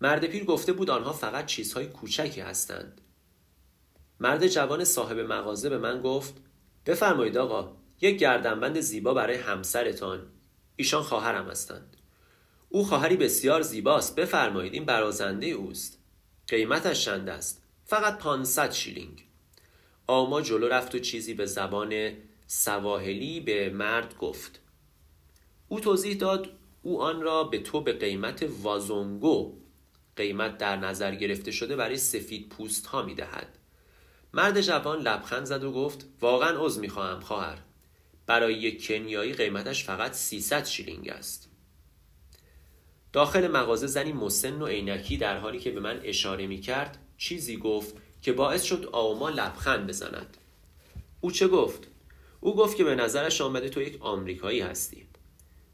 [0.00, 3.00] مرد پیر گفته بود آنها فقط چیزهای کوچکی هستند
[4.20, 6.34] مرد جوان صاحب مغازه به من گفت
[6.86, 10.26] بفرمایید آقا یک گردنبند زیبا برای همسرتان
[10.76, 11.96] ایشان خواهرم هستند.
[12.68, 14.16] او خواهری بسیار زیباست.
[14.16, 15.98] بفرمایید این برازنده اوست.
[16.48, 19.24] قیمتش چند است؟ فقط 500 شیلینگ.
[20.06, 22.12] آما جلو رفت و چیزی به زبان
[22.46, 24.60] سواحلی به مرد گفت.
[25.68, 26.50] او توضیح داد
[26.82, 29.52] او آن را به تو به قیمت وازونگو
[30.16, 33.58] قیمت در نظر گرفته شده برای سفید پوست ها می دهد.
[34.34, 37.58] مرد جوان لبخند زد و گفت واقعا عذر می خواهم خواهر.
[38.26, 41.50] برای یک کنیایی قیمتش فقط 300 شیلینگ است.
[43.12, 47.56] داخل مغازه زنی مسن و عینکی در حالی که به من اشاره می کرد چیزی
[47.56, 50.36] گفت که باعث شد آوما لبخند بزند.
[51.20, 51.88] او چه گفت؟
[52.40, 55.06] او گفت که به نظرش آمده تو یک آمریکایی هستی.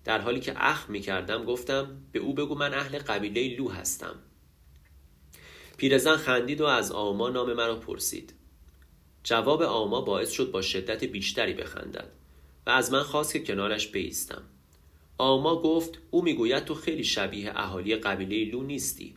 [0.04, 4.14] در حالی که اخ می کردم گفتم به او بگو من اهل قبیله لو هستم.
[5.76, 8.34] پیرزن خندید و از آما نام مرا پرسید.
[9.22, 12.21] جواب آما باعث شد با شدت بیشتری بخندد.
[12.66, 14.42] و از من خواست که کنارش بیستم.
[15.18, 19.14] آما گفت او می‌گوید تو خیلی شبیه اهالی قبیله لو نیستی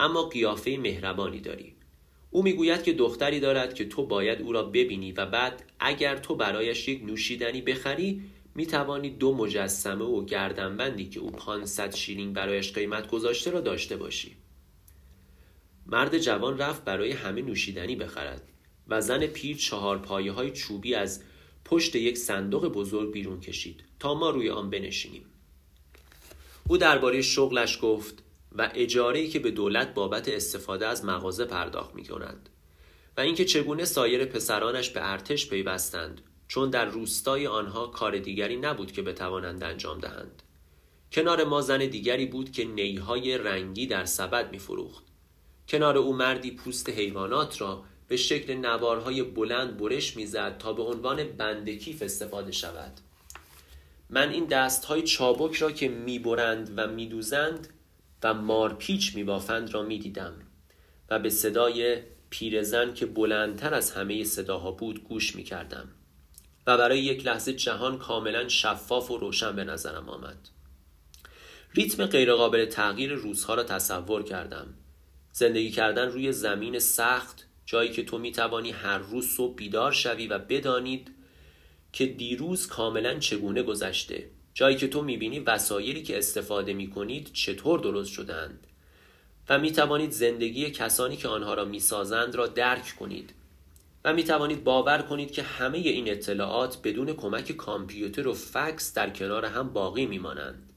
[0.00, 1.74] اما قیافه مهربانی داری.
[2.30, 6.34] او می‌گوید که دختری دارد که تو باید او را ببینی و بعد اگر تو
[6.34, 8.22] برایش یک نوشیدنی بخری
[8.54, 14.36] می‌توانی دو مجسمه و گردنبندی که او 500 شیلینگ برایش قیمت گذاشته را داشته باشی.
[15.86, 18.42] مرد جوان رفت برای همه نوشیدنی بخرد
[18.88, 21.22] و زن پیر چهار پایه های چوبی از
[21.64, 25.24] پشت یک صندوق بزرگ بیرون کشید تا ما روی آن بنشینیم
[26.68, 28.22] او درباره شغلش گفت
[28.52, 32.48] و اجاره که به دولت بابت استفاده از مغازه پرداخت می کند
[33.16, 38.92] و اینکه چگونه سایر پسرانش به ارتش پیوستند چون در روستای آنها کار دیگری نبود
[38.92, 40.42] که بتوانند انجام دهند
[41.12, 45.04] کنار ما زن دیگری بود که نیهای رنگی در سبد می فروخت.
[45.68, 51.24] کنار او مردی پوست حیوانات را به شکل نوارهای بلند برش می‌زد تا به عنوان
[51.24, 52.92] بندکیف استفاده شود.
[54.10, 57.68] من این دست های چابک را که می‌برند و میدوزند
[58.22, 60.34] و مارپیچ میبافند را می‌دیدم
[61.10, 65.88] و به صدای پیرزن که بلندتر از همه صداها بود گوش می‌کردم
[66.66, 70.48] و برای یک لحظه جهان کاملا شفاف و روشن به نظرم آمد.
[71.74, 74.74] ریتم غیرقابل تغییر روزها را تصور کردم.
[75.32, 80.38] زندگی کردن روی زمین سخت جایی که تو می‌توانی هر روز صبح بیدار شوی و
[80.38, 81.10] بدانید
[81.92, 84.30] که دیروز کاملا چگونه گذشته.
[84.54, 88.66] جایی که تو می‌بینی وسایلی که استفاده می‌کنید چطور درست شدند
[89.48, 93.34] و می‌توانید زندگی کسانی که آنها را می‌سازند را درک کنید
[94.04, 99.10] و می توانید باور کنید که همه این اطلاعات بدون کمک کامپیوتر و فکس در
[99.10, 100.72] کنار هم باقی میمانند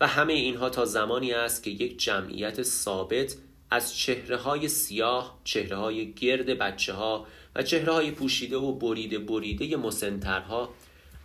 [0.00, 3.36] و همه اینها تا زمانی است که یک جمعیت ثابت
[3.72, 9.18] از چهره های سیاه، چهره های گرد بچه ها و چهره های پوشیده و بریده
[9.18, 10.74] بریده مسنترها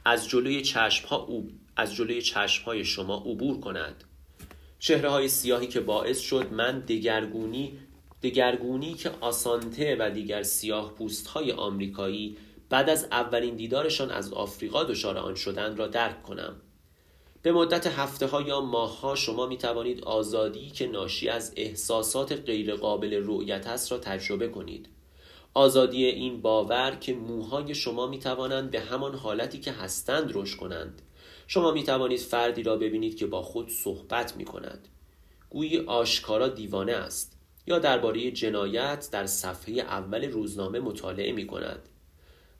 [0.05, 4.03] از جلوی چشم ها او از جلوی چشم های شما عبور کند
[4.79, 7.79] چهره های سیاهی که باعث شد من دگرگونی
[8.23, 12.37] دگرگونی که آسانته و دیگر سیاه پوست های آمریکایی
[12.69, 16.55] بعد از اولین دیدارشان از آفریقا دچار آن شدن را درک کنم.
[17.47, 22.31] به مدت هفته ها یا ماه ها شما می توانید آزادی که ناشی از احساسات
[22.31, 24.89] غیرقابل رؤیت است را تجربه کنید.
[25.53, 31.01] آزادی این باور که موهای شما می توانند به همان حالتی که هستند رشد کنند.
[31.47, 34.87] شما می توانید فردی را ببینید که با خود صحبت می کند
[35.49, 41.89] گویی آشکارا دیوانه است یا درباره جنایت در صفحه اول روزنامه مطالعه می کند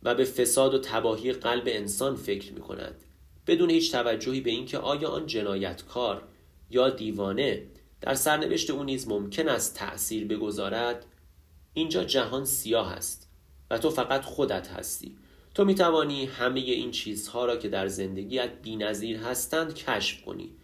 [0.04, 3.04] و به فساد و تباهی قلب انسان فکر می کند
[3.48, 6.24] بدون هیچ توجهی به اینکه آیا آن جنایتکار
[6.70, 7.64] یا دیوانه
[8.02, 11.06] در سرنوشت او نیز ممکن است تأثیر بگذارد؟
[11.74, 13.30] اینجا جهان سیاه است
[13.70, 15.18] و تو فقط خودت هستی.
[15.54, 20.56] تو می توانی همه این چیزها را که در زندگیت بینظیر هستند کشف کنی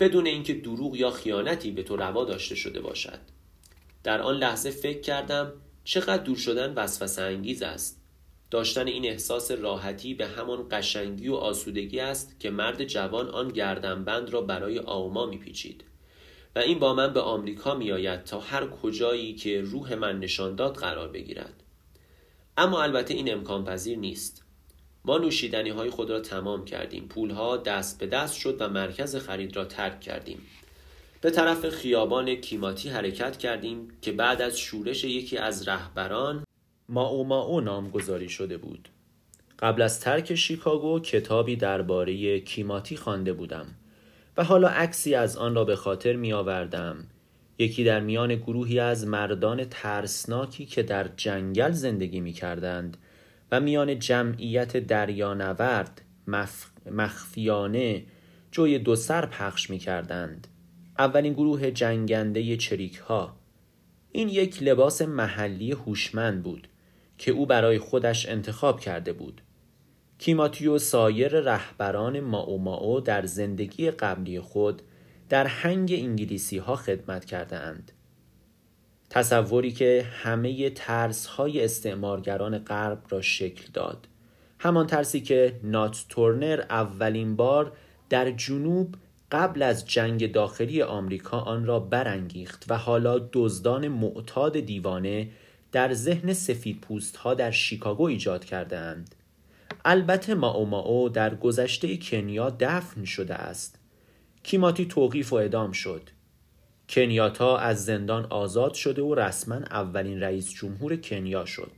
[0.00, 3.18] بدون اینکه دروغ یا خیانتی به تو روا داشته شده باشد.
[4.02, 5.52] در آن لحظه فکر کردم
[5.84, 7.99] چقدر دور شدن وسوسه انگیز است.
[8.50, 14.30] داشتن این احساس راحتی به همان قشنگی و آسودگی است که مرد جوان آن گردنبند
[14.30, 15.84] را برای آوما میپیچید.
[16.56, 20.76] و این با من به آمریکا میآید تا هر کجایی که روح من نشان داد
[20.76, 21.62] قرار بگیرد.
[22.56, 24.44] اما البته این امکان پذیر نیست.
[25.04, 27.08] ما نوشیدنی های خود را تمام کردیم.
[27.08, 30.42] پولها دست به دست شد و مرکز خرید را ترک کردیم.
[31.20, 36.44] به طرف خیابان کیماتی حرکت کردیم که بعد از شورش یکی از رهبران
[36.90, 37.06] ما
[37.42, 38.88] او نامگذاری شده بود.
[39.58, 43.66] قبل از ترک شیکاگو کتابی درباره کیماتی خوانده بودم
[44.36, 46.96] و حالا عکسی از آن را به خاطر می آوردم
[47.58, 52.96] یکی در میان گروهی از مردان ترسناکی که در جنگل زندگی می کردند
[53.52, 56.66] و میان جمعیت دریانورد مف...
[56.90, 58.02] مخفیانه
[58.50, 60.46] جوی دو سر پخش می کردند
[60.98, 63.36] اولین گروه جنگنده چریک ها
[64.12, 66.68] این یک لباس محلی هوشمند بود.
[67.20, 69.42] که او برای خودش انتخاب کرده بود
[70.18, 74.82] کیماتیو سایر رهبران ماو در زندگی قبلی خود
[75.28, 77.92] در هنگ انگلیسی ها خدمت کرده اند.
[79.10, 84.08] تصوری که همه ترس های استعمارگران غرب را شکل داد
[84.58, 87.72] همان ترسی که نات تورنر اولین بار
[88.10, 88.94] در جنوب
[89.32, 95.28] قبل از جنگ داخلی آمریکا آن را برانگیخت و حالا دزدان معتاد دیوانه
[95.72, 99.14] در ذهن سفید پوست ها در شیکاگو ایجاد کردهاند.
[99.84, 103.78] البته ماو ماو در گذشته کنیا دفن شده است.
[104.42, 106.10] کیماتی توقیف و ادام شد.
[106.88, 111.72] کنیاتا از زندان آزاد شده و رسما اولین رئیس جمهور کنیا شد.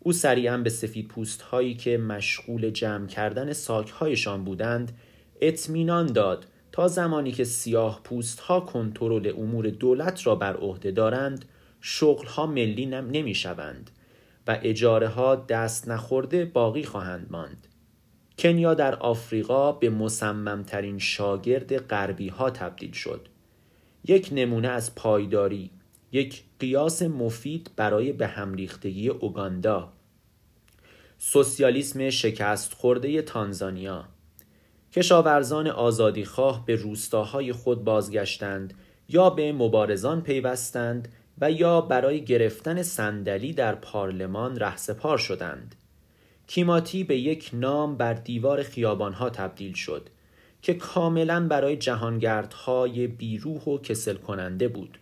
[0.00, 4.92] او سریعا به سفید پوست هایی که مشغول جمع کردن ساک هایشان بودند
[5.40, 11.44] اطمینان داد تا زمانی که سیاه پوست ها کنترل امور دولت را بر عهده دارند
[11.86, 13.90] شغل ها ملی نمی شوند
[14.46, 17.66] و اجاره ها دست نخورده باقی خواهند ماند.
[18.38, 23.28] کنیا در آفریقا به مصممترین شاگرد غربی ها تبدیل شد.
[24.04, 25.70] یک نمونه از پایداری،
[26.12, 29.92] یک قیاس مفید برای به هم ریختگی اوگاندا،
[31.18, 34.04] سوسیالیسم شکست خورده تانزانیا،
[34.92, 38.74] کشاورزان آزادیخواه به روستاهای خود بازگشتند
[39.08, 41.08] یا به مبارزان پیوستند
[41.40, 45.74] و یا برای گرفتن صندلی در پارلمان رهسپار شدند.
[46.46, 50.08] کیماتی به یک نام بر دیوار خیابانها تبدیل شد
[50.62, 54.98] که کاملا برای جهانگردهای بیروح و کسل کننده بود.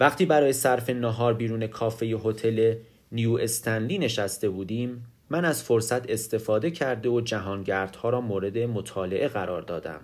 [0.00, 2.74] وقتی برای صرف نهار بیرون کافه هتل
[3.12, 9.62] نیو استنلی نشسته بودیم من از فرصت استفاده کرده و جهانگردها را مورد مطالعه قرار
[9.62, 10.00] دادم.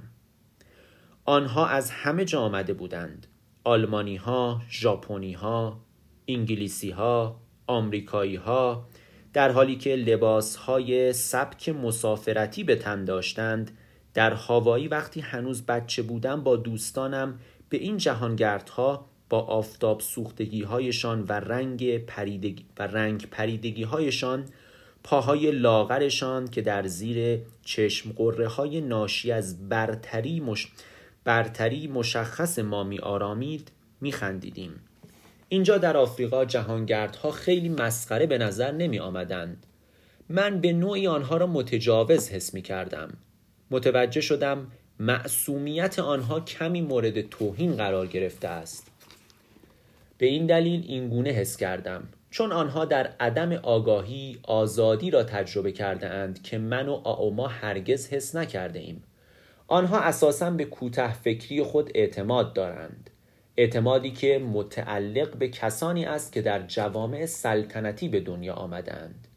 [1.25, 3.27] آنها از همه جا آمده بودند.
[3.69, 5.81] آلمانی ها، ژاپنی ها،
[6.29, 8.89] انگلیسی ها، آمریکایی ها
[9.33, 13.71] در حالی که لباس های سبک مسافرتی به تن داشتند
[14.15, 17.39] در هاوایی وقتی هنوز بچه بودم با دوستانم
[17.69, 24.45] به این جهانگردها با آفتاب سوختگی هایشان و رنگ پریدگی, و رنگ پریدگی هایشان
[25.05, 30.69] پاهای لاغرشان که در زیر چشم قره های ناشی از برتری, مش...
[31.25, 34.73] برتری مشخص ما می آرامید می خندیدیم.
[35.49, 39.67] اینجا در آفریقا جهانگردها خیلی مسخره به نظر نمی آمدند.
[40.29, 43.09] من به نوعی آنها را متجاوز حس می کردم.
[43.71, 44.67] متوجه شدم
[45.01, 48.91] معصومیت آنها کمی مورد توهین قرار گرفته است.
[50.19, 55.73] به این دلیل این گونه حس کردم چون آنها در عدم آگاهی آزادی را تجربه
[55.73, 59.03] کرده اند که من و آوما هرگز حس نکرده ایم.
[59.71, 63.11] آنها اساسا به کوته فکری خود اعتماد دارند.
[63.57, 69.29] اعتمادی که متعلق به کسانی است که در جوامع سلطنتی به دنیا آمدند.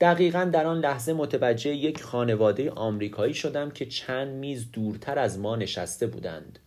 [0.00, 5.56] دقیقا در آن لحظه متوجه یک خانواده آمریکایی شدم که چند میز دورتر از ما
[5.56, 6.58] نشسته بودند.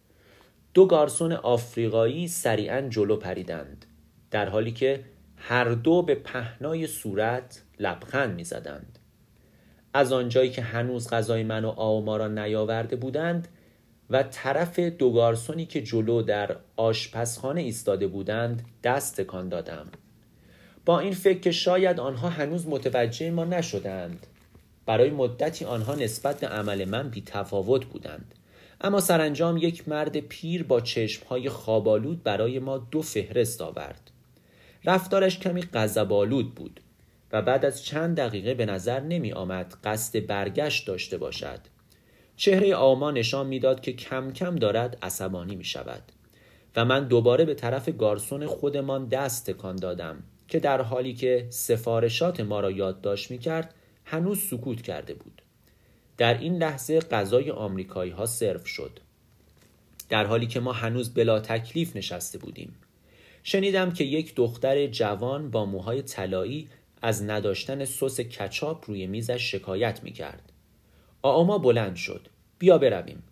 [0.74, 3.86] دو گارسون آفریقایی سریعا جلو پریدند
[4.32, 5.04] در حالی که
[5.38, 8.95] هر دو به پهنای صورت لبخند می‌زدند
[9.96, 13.48] از آنجایی که هنوز غذای من و آوما را نیاورده بودند
[14.10, 19.88] و طرف دو گارسونی که جلو در آشپزخانه ایستاده بودند دست تکان دادم.
[20.86, 24.28] با این فکر که شاید آنها هنوز متوجه ما نشدند.
[24.86, 28.36] برای مدتی آنها نسبت به عمل من بی تفاوت بودند.
[28.82, 34.12] اما سرانجام یک مرد پیر با چشمهای خوابالود برای ما دو فهرست آورد.
[34.86, 36.80] رفتارش کمی غضبآلود بود.
[37.36, 41.60] و بعد از چند دقیقه به نظر نمی آمد قصد برگشت داشته باشد.
[42.36, 46.04] چهره آما نشان می‌داد که کم کم دارد عصبانی می شود
[46.76, 52.40] و من دوباره به طرف گارسون خودمان دست تکان دادم که در حالی که سفارشات
[52.40, 53.74] ما را یادداشت می کرد
[54.06, 55.42] هنوز سکوت کرده بود.
[56.18, 59.00] در این لحظه غذای آمریکایی ها سرو شد.
[60.10, 62.76] در حالی که ما هنوز بلا تکلیف نشسته بودیم.
[63.44, 66.70] شنیدم که یک دختر جوان با موهای طلایی
[67.06, 70.52] از نداشتن سس کچاپ روی میزش شکایت می کرد.
[71.22, 72.28] آما بلند شد.
[72.60, 73.24] بیا برویم.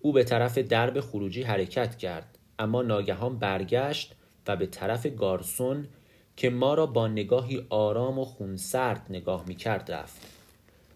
[0.00, 4.14] او به طرف درب خروجی حرکت کرد اما ناگهان برگشت
[4.46, 5.88] و به طرف گارسون
[6.36, 10.20] که ما را با نگاهی آرام و خونسرد نگاه می کرد رفت.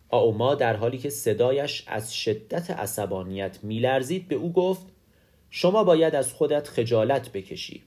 [0.08, 4.86] آوما در حالی که صدایش از شدت عصبانیت میلرزید به او گفت
[5.50, 7.82] شما باید از خودت خجالت بکشی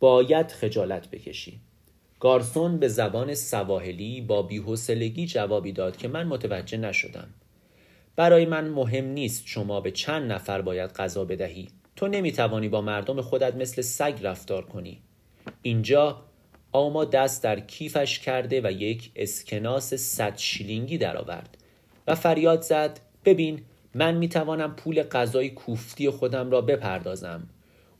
[0.00, 1.60] باید خجالت بکشی
[2.20, 7.28] گارسون به زبان سواحلی با بیحسلگی جوابی داد که من متوجه نشدم.
[8.16, 11.68] برای من مهم نیست شما به چند نفر باید غذا بدهی.
[11.96, 15.00] تو نمی‌توانی با مردم خودت مثل سگ رفتار کنی.
[15.62, 16.22] اینجا
[16.72, 21.56] آما دست در کیفش کرده و یک اسکناس صد شیلینگی درآورد
[22.06, 23.62] و فریاد زد ببین
[23.94, 27.48] من می‌توانم پول غذای کوفتی خودم را بپردازم.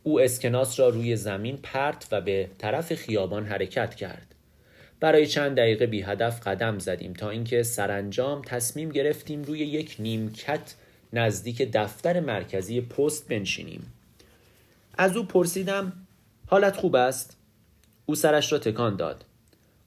[0.07, 4.35] او اسکناس را روی زمین پرت و به طرف خیابان حرکت کرد.
[5.01, 10.75] برای چند دقیقه بی هدف قدم زدیم تا اینکه سرانجام تصمیم گرفتیم روی یک نیمکت
[11.13, 13.93] نزدیک دفتر مرکزی پست بنشینیم.
[14.99, 15.93] از او پرسیدم
[16.47, 17.37] حالت خوب است؟
[18.07, 19.25] او سرش را تکان داد.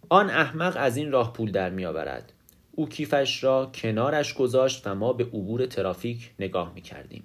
[0.09, 2.33] آن احمق از این راه پول در می آورد
[2.71, 7.23] او کیفش را کنارش گذاشت و ما به عبور ترافیک نگاه می کردیم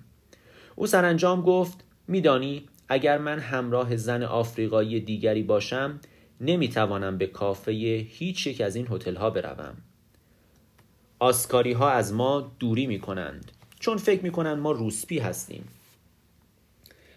[0.74, 6.00] او سرانجام گفت میدانی؟ اگر من همراه زن آفریقایی دیگری باشم
[6.40, 7.72] نمی توانم به کافه
[8.08, 9.76] هیچ یک از این هتل ها بروم.
[11.18, 15.68] آسکاری ها از ما دوری می کنند چون فکر می کنند ما روسپی هستیم.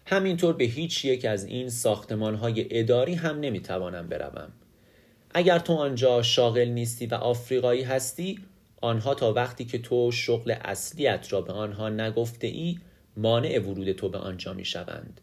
[0.06, 4.52] همینطور به هیچ یک از این ساختمان های اداری هم نمی توانم بروم.
[5.34, 8.40] اگر تو آنجا شاغل نیستی و آفریقایی هستی
[8.82, 12.78] آنها تا وقتی که تو شغل اصلیت را به آنها نگفته ای
[13.18, 15.22] مانع ورود تو به آنجا می شوند.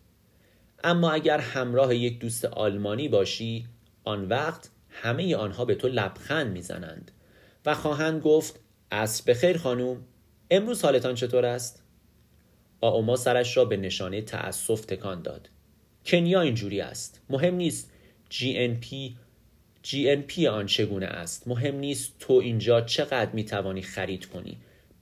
[0.85, 3.67] اما اگر همراه یک دوست آلمانی باشی
[4.05, 7.11] آن وقت همه آنها به تو لبخند می‌زنند
[7.67, 8.61] و خواهند گفت
[8.93, 10.05] عصر بخیر خانوم
[10.51, 11.83] امروز حالتان چطور است؟
[12.81, 15.49] آوما سرش را به نشانه تأسف تکان داد.
[16.07, 17.21] کنیا اینجوری است.
[17.31, 17.93] مهم نیست
[18.31, 18.95] GNP
[19.85, 21.49] GNP آن چگونه است.
[21.49, 24.59] مهم نیست تو اینجا چقدر می‌توانی خرید کنی.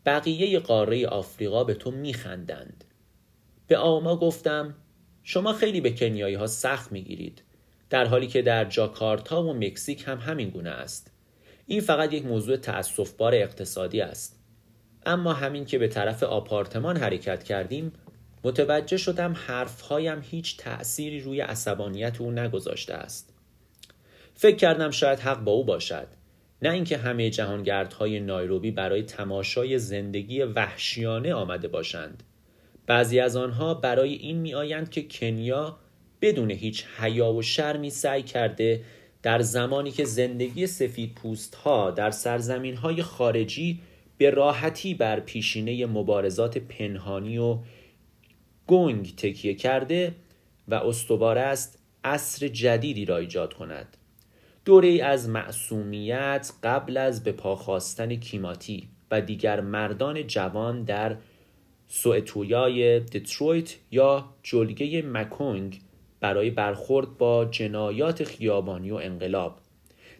[0.06, 2.84] بقیه قاره آفریقا به تو میخندند.
[3.66, 4.74] به آما گفتم
[5.22, 7.42] شما خیلی به کنیایی ها سخت می‌گیرید
[7.90, 11.10] در حالی که در جاکارتا و مکزیک هم همین گونه است.
[11.66, 12.56] این فقط یک موضوع
[13.18, 14.38] بار اقتصادی است.
[15.06, 17.92] اما همین که به طرف آپارتمان حرکت کردیم
[18.44, 23.34] متوجه شدم حرفهایم هیچ تأثیری روی عصبانیت او نگذاشته است.
[24.34, 26.06] فکر کردم شاید حق با او باشد
[26.62, 32.22] نه اینکه همه جهانگردهای نایروبی برای تماشای زندگی وحشیانه آمده باشند.
[32.86, 35.78] بعضی از آنها برای این می آیند که کنیا
[36.20, 38.84] بدون هیچ حیا و شرمی سعی کرده
[39.22, 43.80] در زمانی که زندگی سفید پوست ها در سرزمین های خارجی
[44.18, 47.58] به راحتی بر پیشینه مبارزات پنهانی و
[48.66, 50.14] گنگ تکیه کرده
[50.68, 53.96] و استوار است عصر جدیدی را ایجاد کند.
[54.64, 61.16] دوره ای از معصومیت قبل از به پاخواستن کیماتی و دیگر مردان جوان در
[61.94, 65.80] سوئتویای دترویت یا جلگه مکونگ
[66.20, 69.58] برای برخورد با جنایات خیابانی و انقلاب.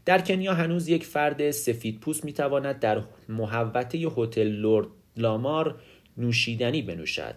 [0.04, 5.80] در کنیا هنوز یک فرد سفید پوست می تواند در محوطه هتل لورد لامار
[6.16, 7.34] نوشیدنی بنوشد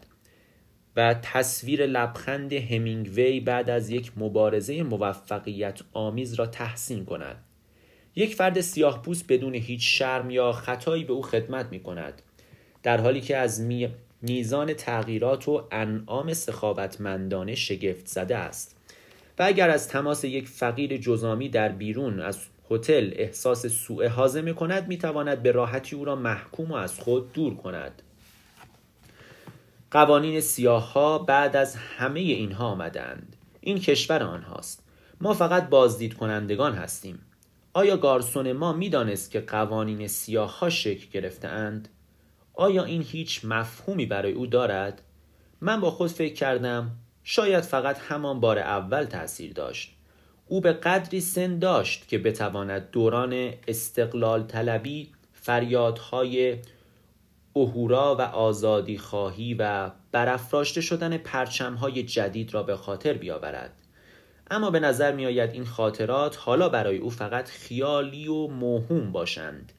[0.95, 7.43] و تصویر لبخند همینگوی بعد از یک مبارزه موفقیت آمیز را تحسین کند.
[8.15, 12.21] یک فرد سیاه پوست بدون هیچ شرم یا خطایی به او خدمت می کند
[12.83, 13.89] در حالی که از می...
[14.27, 18.75] میزان تغییرات و انعام سخاوتمندانه شگفت زده است.
[19.39, 22.39] و اگر از تماس یک فقیر جزامی در بیرون از
[22.71, 27.55] هتل احساس سوء حازمه کند می‌تواند به راحتی او را محکوم و از خود دور
[27.55, 28.01] کند.
[29.91, 33.35] قوانین سیاه ها بعد از همه اینها آمدند.
[33.61, 34.83] این کشور آنهاست.
[35.21, 37.19] ما فقط بازدید کنندگان هستیم.
[37.73, 41.89] آیا گارسون ما می‌دانست که قوانین سیاه ها شکل گرفتهاند؟
[42.57, 45.01] آیا این هیچ مفهومی برای او دارد؟
[45.61, 46.91] من با خود فکر کردم
[47.23, 49.95] شاید فقط همان بار اول تاثیر داشت.
[50.47, 56.57] او به قدری سن داشت که بتواند دوران استقلال طلبی فریادهای
[57.55, 63.81] اهورا و آزادی خواهی و برافراشته شدن پرچمهای جدید را به خاطر بیاورد.
[64.51, 69.71] اما به نظر می آید این خاطرات حالا برای او فقط خیالی و موهوم باشند.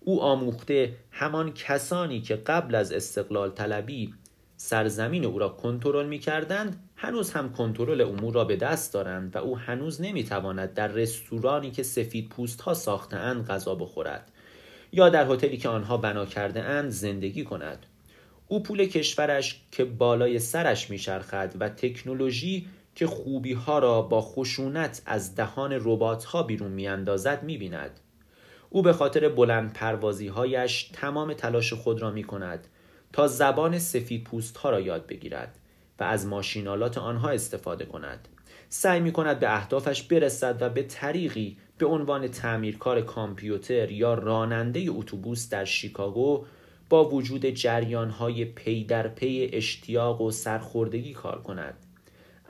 [0.00, 4.14] او آموخته همان کسانی که قبل از استقلال طلبی
[4.56, 9.38] سرزمین او را کنترل می کردند هنوز هم کنترل امور را به دست دارند و
[9.38, 14.30] او هنوز نمی تواند در رستورانی که سفید پوست ها ساخته اند غذا بخورد
[14.92, 17.86] یا در هتلی که آنها بنا کرده اند زندگی کند.
[18.48, 25.02] او پول کشورش که بالای سرش میچرخد و تکنولوژی که خوبی ها را با خشونت
[25.06, 28.00] از دهان ربات ها بیرون میاندازد می‌بیند.
[28.70, 32.66] او به خاطر بلند پروازی هایش تمام تلاش خود را می کند
[33.12, 35.58] تا زبان سفید پوست ها را یاد بگیرد
[36.00, 38.28] و از ماشینالات آنها استفاده کند.
[38.68, 44.86] سعی می کند به اهدافش برسد و به طریقی به عنوان تعمیرکار کامپیوتر یا راننده
[44.88, 46.44] اتوبوس در شیکاگو
[46.88, 51.74] با وجود جریان های پی در پی اشتیاق و سرخوردگی کار کند.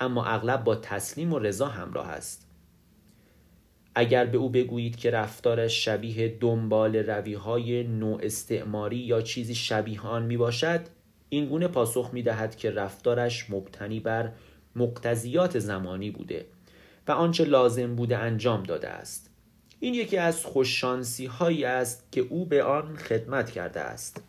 [0.00, 2.49] اما اغلب با تسلیم و رضا همراه است.
[4.00, 10.00] اگر به او بگویید که رفتارش شبیه دنبال روی های نو استعماری یا چیزی شبیه
[10.00, 10.80] آن می باشد
[11.28, 14.32] این گونه پاسخ می دهد که رفتارش مبتنی بر
[14.76, 16.46] مقتضیات زمانی بوده
[17.08, 19.30] و آنچه لازم بوده انجام داده است.
[19.80, 24.22] این یکی از خوششانسی هایی است که او به آن خدمت کرده است.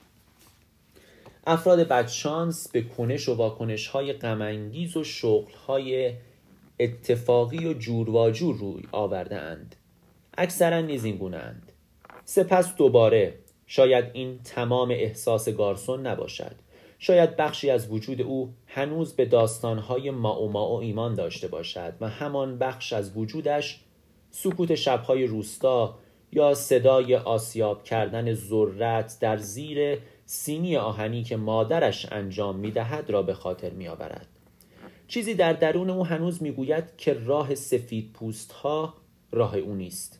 [1.47, 6.13] افراد بدشانس به کنش و واکنش های غمانگیز و شغل های
[6.83, 9.75] اتفاقی و جور و جور روی آورده اند.
[10.37, 11.71] اکثرا نیز این گونهاند
[12.25, 13.33] سپس دوباره
[13.67, 16.55] شاید این تمام احساس گارسون نباشد.
[16.99, 21.93] شاید بخشی از وجود او هنوز به داستانهای ما و ما و ایمان داشته باشد
[22.01, 23.79] و همان بخش از وجودش
[24.31, 25.95] سکوت شبهای روستا
[26.31, 33.33] یا صدای آسیاب کردن ذرت در زیر سینی آهنی که مادرش انجام می‌دهد را به
[33.33, 34.27] خاطر میآورد.
[35.11, 38.93] چیزی در درون او هنوز می‌گوید که راه سفید پوست ها
[39.31, 40.19] راه او نیست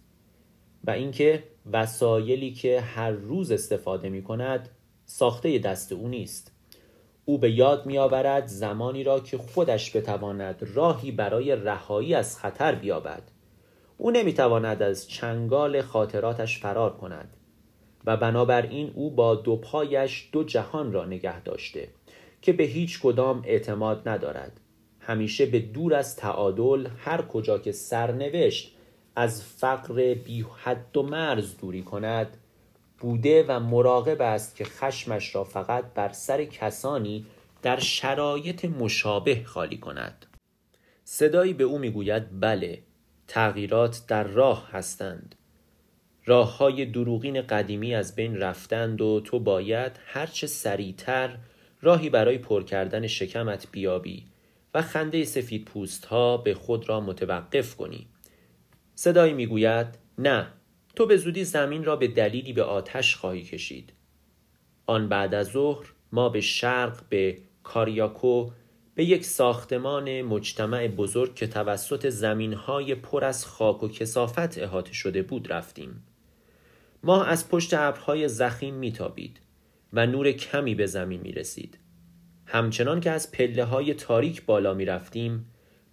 [0.84, 4.70] و اینکه وسایلی که هر روز استفاده می کند
[5.06, 6.52] ساخته دست او نیست.
[7.26, 12.76] او به یاد می آورد زمانی را که خودش بتواند راهی برای رهایی از خطر
[12.76, 13.24] بیابد.
[13.98, 17.38] او نمی تواند از چنگال خاطراتش فرار کند
[18.06, 21.88] و بنابراین او با دو پایش دو جهان را نگه داشته
[22.42, 24.61] که به هیچ کدام اعتماد ندارد.
[25.12, 28.76] همیشه به دور از تعادل هر کجا که سرنوشت
[29.16, 32.38] از فقر بی حد و مرز دوری کند
[33.00, 37.26] بوده و مراقب است که خشمش را فقط بر سر کسانی
[37.62, 40.26] در شرایط مشابه خالی کند.
[41.04, 42.82] صدایی به او می‌گوید بله
[43.28, 45.36] تغییرات در راه هستند.
[46.26, 51.38] راه های دروغین قدیمی از بین رفتند و تو باید هرچه سریعتر
[51.82, 54.26] راهی برای پر کردن شکمت بیابی.
[54.74, 58.08] و خنده سفید پوست ها به خود را متوقف کنی.
[58.96, 60.48] صدایی می‌گوید نه
[60.96, 63.94] تو به زودی زمین را به دلیلی به آتش خواهی کشید.
[64.86, 68.50] آن بعد از ظهر ما به شرق به کاریاکو
[68.96, 75.22] به یک ساختمان مجتمع بزرگ که توسط زمینهای پر از خاک و کسافت احاطه شده
[75.22, 76.04] بود رفتیم.
[77.04, 79.40] ماه از پشت ابرهای زخیم میتابید
[79.94, 81.78] و نور کمی به زمین می رسید.
[82.54, 85.46] همچنان که از پله های تاریک بالا می رفتیم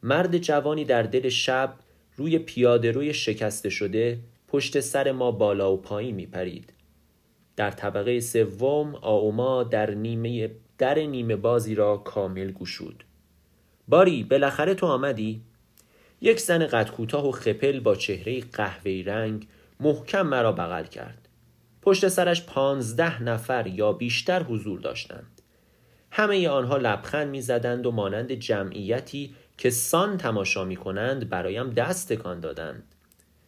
[0.02, 1.74] مرد جوانی در دل شب
[2.16, 6.72] روی پیاده روی شکسته شده پشت سر ما بالا و پایین می پرید.
[7.56, 13.04] در طبقه سوم آوما در نیمه در نیمه بازی را کامل گشود.
[13.88, 15.42] باری بالاخره تو آمدی؟
[16.20, 19.46] یک زن قد و خپل با چهره قهوه‌ای رنگ
[19.80, 21.28] محکم مرا بغل کرد.
[21.82, 25.37] پشت سرش پانزده نفر یا بیشتر حضور داشتند.
[26.10, 32.40] همه آنها لبخند می‌زدند و مانند جمعیتی که سان تماشا می کنند برایم دست تکان
[32.40, 32.94] دادند.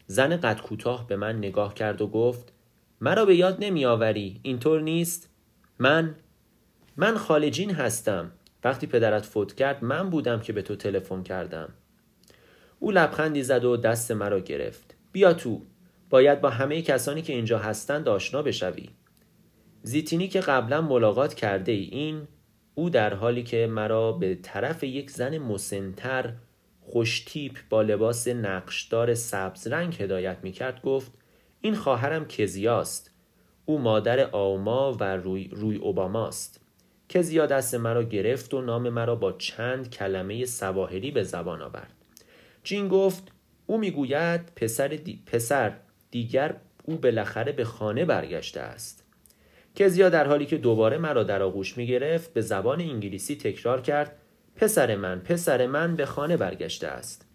[0.07, 2.53] زن قد کوتاه به من نگاه کرد و گفت
[3.01, 5.29] مرا به یاد نمی آوری اینطور نیست؟
[5.79, 6.15] من
[6.97, 8.33] من خالجین هستم.
[8.65, 11.69] وقتی پدرت فوت کرد من بودم که به تو تلفن کردم.
[12.79, 14.95] او لبخندی زد و دست مرا گرفت.
[15.13, 15.63] بیا تو
[16.11, 18.89] باید با همه کسانی که اینجا هستند آشنا بشوی.
[19.83, 22.29] زیتینی که قبلا ملاقات کرده ای این
[22.75, 26.33] او در حالی که مرا به طرف یک زن مسنتر
[26.81, 31.13] خوشتیپ با لباس نقشدار سبز رنگ هدایت می کرد گفت
[31.61, 33.15] این خواهرم کزیاست.
[33.65, 36.61] او مادر آوما و روی, روی اوباماست.
[37.09, 41.93] کزیا دست مرا گرفت و نام مرا با چند کلمه سواحلی به زبان آورد.
[42.65, 43.33] جین گفت
[43.67, 45.23] او می‌گوید پسر, دی...
[45.27, 45.77] پسر
[46.11, 49.00] دیگر او بالاخره به خانه برگشته است.
[49.81, 54.17] کزیا در حالی که دوباره مرا در آغوش می گرفت به زبان انگلیسی تکرار کرد
[54.57, 57.27] پسر من پسر من به خانه برگشته است.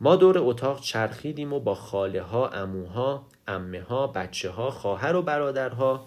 [0.00, 5.22] ما دور اتاق چرخیدیم و با خاله ها اموها امه ها بچه ها خواهر و
[5.22, 6.06] برادرها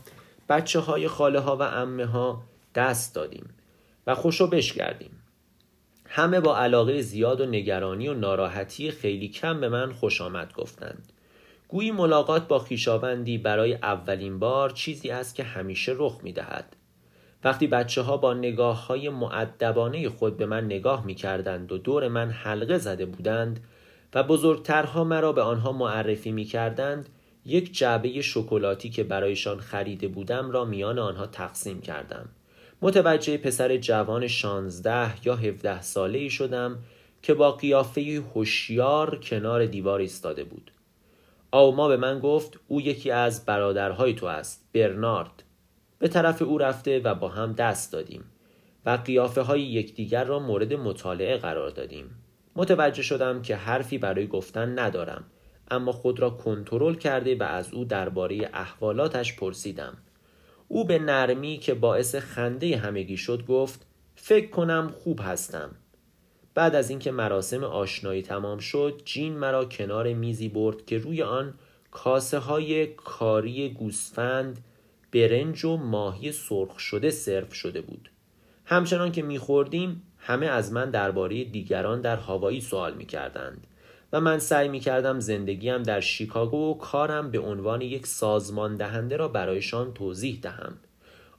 [0.50, 2.44] بچه های خاله ها و امه ها
[2.76, 3.50] دست دادیم
[4.08, 5.12] و خوشو بشگردیم
[6.06, 11.12] همه با علاقه زیاد و نگرانی و ناراحتی خیلی کم به من خوش آمد گفتند.
[11.76, 16.76] گویی ملاقات با خیشاوندی برای اولین بار چیزی است که همیشه رخ می دهد.
[17.44, 22.08] وقتی بچه ها با نگاه های معدبانه خود به من نگاه می کردند و دور
[22.08, 23.60] من حلقه زده بودند
[24.14, 27.10] و بزرگترها مرا به آنها معرفی می کردند
[27.46, 32.30] یک جعبه شکلاتی که برایشان خریده بودم را میان آنها تقسیم کردم.
[32.82, 36.80] متوجه پسر جوان شانزده یا هفده ساله ای شدم
[37.22, 40.72] که با قیافه هوشیار کنار دیوار ایستاده بود.
[41.56, 45.44] آوما به من گفت او یکی از برادرهای تو است برنارد.
[46.00, 48.24] به طرف او رفته و با هم دست دادیم
[48.86, 52.06] و قیافه های یکدیگر را مورد مطالعه قرار دادیم.
[52.56, 55.24] متوجه شدم که حرفی برای گفتن ندارم
[55.72, 59.98] اما خود را کنترل کرده و از او درباره احوالاتش پرسیدم.
[60.68, 63.86] او به نرمی که باعث خنده همگی شد گفت
[64.16, 65.76] فکر کنم خوب هستم.
[66.56, 71.54] بعد از اینکه مراسم آشنایی تمام شد جین مرا کنار میزی برد که روی آن
[71.92, 74.64] کاسه های کاری گوسفند
[75.14, 78.10] برنج و ماهی سرخ شده سرو شده بود.
[78.66, 83.68] همچنان که میخوردیم همه از من درباره دیگران در هوایی سوال می‌کردند
[84.14, 89.28] و من سعی می‌کردم زندگیم در شیکاگو و کارم به عنوان یک سازمان دهنده را
[89.28, 90.78] برایشان توضیح دهم.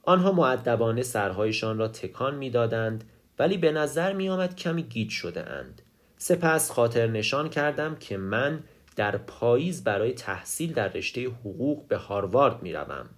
[0.03, 3.03] آنها معدبانه سرهایشان را تکان می‌دادند
[3.39, 5.81] ولی به نظر می آمد کمی گیج شده اند.
[6.17, 8.63] سپس خاطر نشان کردم که من
[8.95, 13.09] در پاییز برای تحصیل در رشته حقوق به هاروارد می روم.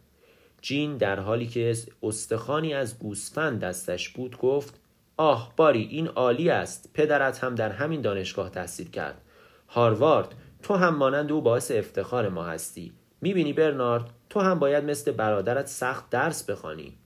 [0.61, 4.79] جین در حالی که استخانی از گوسفند دستش بود گفت
[5.17, 9.21] آه باری این عالی است پدرت هم در همین دانشگاه تحصیل کرد
[9.67, 15.11] هاروارد تو هم مانند او باعث افتخار ما هستی می‌بینی برنارد تو هم باید مثل
[15.11, 16.97] برادرت سخت درس بخوانی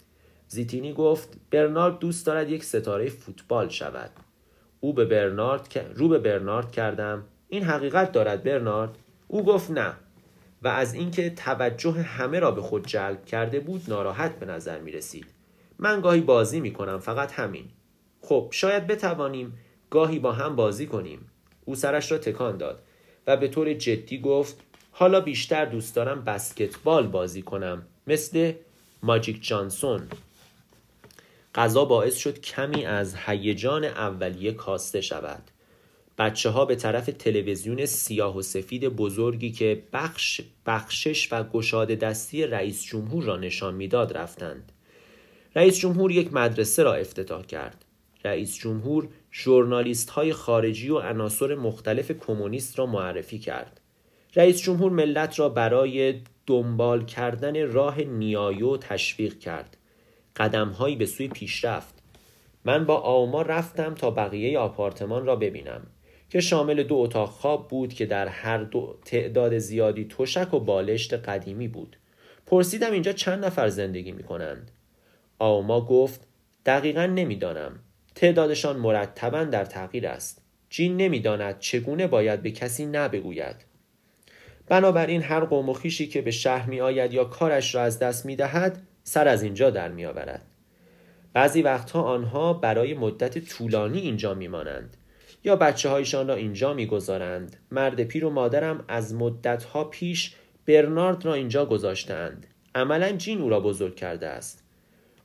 [0.54, 4.12] زیتینی گفت برنارد دوست دارد یک ستاره فوتبال شود.
[4.80, 7.24] او به برنارد رو به برنارد کردم.
[7.50, 8.98] این حقیقت دارد برنارد؟
[9.28, 9.94] او گفت نه.
[10.62, 14.92] و از اینکه توجه همه را به خود جلب کرده بود ناراحت به نظر می
[14.92, 15.26] رسید.
[15.80, 17.66] من گاهی بازی می کنم فقط همین.
[18.22, 21.20] خب شاید بتوانیم گاهی با هم بازی کنیم.
[21.66, 22.84] او سرش را تکان داد
[23.28, 24.60] و به طور جدی گفت
[24.92, 28.54] حالا بیشتر دوست دارم بسکتبال بازی کنم مثل
[29.04, 30.02] ماجیک جانسون.
[31.56, 35.44] غذا باعث شد کمی از هیجان اولیه کاسته شود.
[36.18, 42.44] بچه ها به طرف تلویزیون سیاه و سفید بزرگی که بخش بخشش و گشاده دستی
[42.44, 44.72] رئیس جمهور را نشان می‌داد رفتند.
[45.56, 47.86] رئیس جمهور یک مدرسه را افتتاح کرد.
[48.26, 53.82] رئیس جمهور ژورنالیست های خارجی و عناصر مختلف کمونیست را معرفی کرد.
[54.36, 59.78] رئیس جمهور ملت را برای دنبال کردن راه نیایو تشویق کرد.
[60.36, 61.94] قدمهایی به سوی پیشرفت
[62.66, 65.88] من با آما رفتم تا بقیه آپارتمان را ببینم
[66.30, 71.14] که شامل دو اتاق خواب بود که در هر دو تعداد زیادی تشک و بالشت
[71.14, 71.98] قدیمی بود.
[72.46, 74.72] پرسیدم اینجا چند نفر زندگی می کنند
[75.40, 76.28] آما گفت
[76.66, 77.80] دقیقا نمی‌دانم.
[78.16, 80.42] تعدادشان مرتبا در تغییر است.
[80.70, 83.56] جین نمی‌داند چگونه باید به کسی نبگوید.
[84.68, 88.26] بنابراین هر قوم و خیشی که به شهر می آید یا کارش را از دست
[88.26, 90.46] می دهد سر از اینجا در می آورد.
[91.34, 94.98] بعضی وقتها آنها برای مدت طولانی اینجا می مانند
[95.44, 97.56] یا بچه هایشان را اینجا می گذارند.
[97.72, 100.36] مرد پیر و مادرم از مدت ها پیش
[100.66, 102.48] برنارد را اینجا گذاشتند.
[102.76, 104.64] عملا جین او را بزرگ کرده است.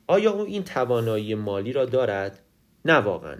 [0.06, 2.38] آیا او این توانایی مالی را دارد؟
[2.84, 3.36] نه واقعا.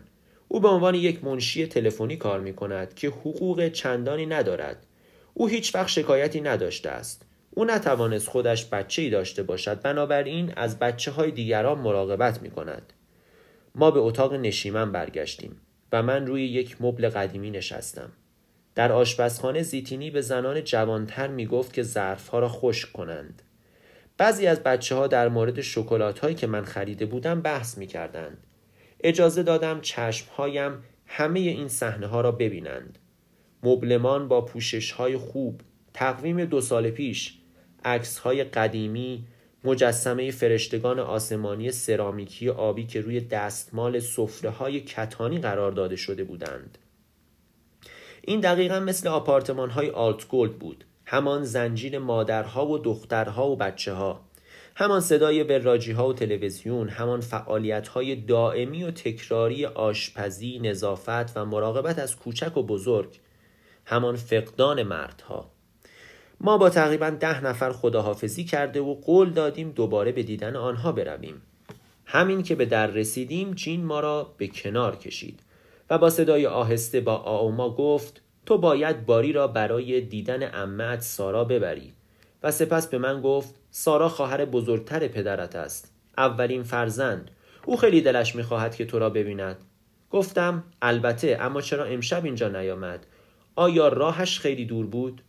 [0.49, 4.87] او به عنوان یک منشی تلفنی کار می کند که حقوق چندانی ندارد.
[5.35, 7.28] او هیچ وقت شکایتی نداشته است.
[7.59, 12.93] او نتوانست خودش بچه ای داشته باشد بنابراین از بچه های دیگران مراقبت می کند.
[13.75, 15.61] ما به اتاق نشیمن برگشتیم
[15.93, 18.13] و من روی یک مبل قدیمی نشستم.
[18.75, 23.43] در آشپزخانه زیتینی به زنان جوانتر می گفت که ظرفها را خشک کنند.
[24.19, 28.47] بعضی از بچه ها در مورد شکلات هایی که من خریده بودم بحث می کردند.
[29.01, 30.73] اجازه دادم چشمهایم
[31.07, 32.99] همه این صحنه ها را ببینند.
[33.63, 35.61] مبلمان با پوشش های خوب
[35.95, 37.39] تقویم دو سال پیش
[37.85, 39.25] عکس های قدیمی
[39.65, 46.79] مجسمه فرشتگان آسمانی سرامیکی آبی که روی دستمال سفره های کتانی قرار داده شده بودند.
[48.23, 50.85] این دقیقا مثل آپارتمان های آلت گولد بود.
[51.07, 54.21] همان زنجیر مادرها و دخترها و بچه ها
[54.77, 61.45] همان صدای وراجی ها و تلویزیون همان فعالیت های دائمی و تکراری آشپزی نظافت و
[61.45, 63.21] مراقبت از کوچک و بزرگ.
[63.87, 65.51] همان فقدان مردها.
[66.41, 71.43] ما با تقریبا ده نفر خداحافظی کرده و قول دادیم دوباره به دیدن آنها برویم.
[72.07, 75.41] همین که به در رسیدیم جین ما را به کنار کشید
[75.91, 81.45] و با صدای آهسته با آوما گفت تو باید باری را برای دیدن امت سارا
[81.45, 81.93] ببری.
[82.43, 87.31] و سپس به من گفت سارا خواهر بزرگتر پدرت است اولین فرزند.
[87.65, 89.57] او خیلی دلش می‌خواهد که تو را ببیند.
[90.11, 93.07] گفتم البته اما چرا امشب اینجا نیامد؟
[93.57, 95.23] آیا راهش خیلی دور بود؟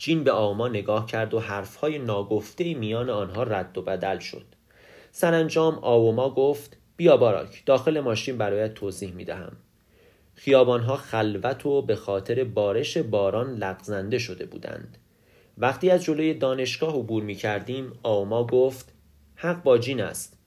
[0.00, 4.44] جین به آما نگاه کرد و حرفهای ناگفته میان آنها رد و بدل شد.
[5.12, 9.52] سرانجام آوما گفت بیا باراک داخل ماشین برایت توضیح می دهم
[10.34, 14.98] خیابانها خلوت و به خاطر بارش باران لغزنده شده بودند.
[15.58, 18.92] وقتی از جلوی دانشگاه عبور می کردیم آوما گفت
[19.34, 20.38] حق با جین است.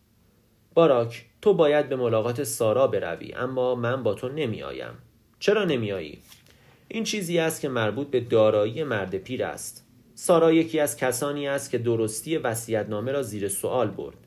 [0.74, 4.94] باراک تو باید به ملاقات سارا بروی اما من با تو نمی آیم
[5.40, 6.20] چرا نمی آیی؟
[6.94, 9.88] این چیزی است که مربوط به دارایی مرد پیر است.
[10.16, 14.18] سارا یکی از کسانی است که درستی وصیت‌نامه را زیر سوال برد.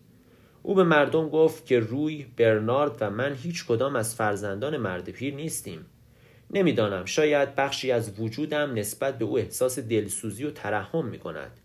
[0.63, 5.35] او به مردم گفت که روی برنارد و من هیچ کدام از فرزندان مرد پیر
[5.35, 5.87] نیستیم.
[6.51, 11.61] نمی‌دانم شاید بخشی از وجودم نسبت به او احساس دلسوزی و ترحم می کند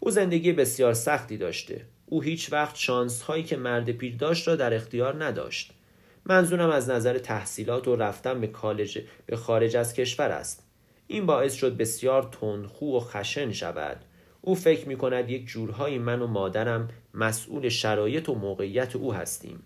[0.00, 1.84] او زندگی بسیار سختی داشته.
[2.06, 5.72] او هیچ وقت شانس هایی که مرد پیر داشت را در اختیار نداشت.
[6.28, 10.64] منظورم از نظر تحصیلات و رفتن به کالج به خارج از کشور است.
[11.06, 14.04] این باعث شد بسیار تندخو و خشن شود.
[14.40, 19.62] او فکر می کند یک جورهایی من و مادرم مسئول شرایط و موقعیت او هستیم.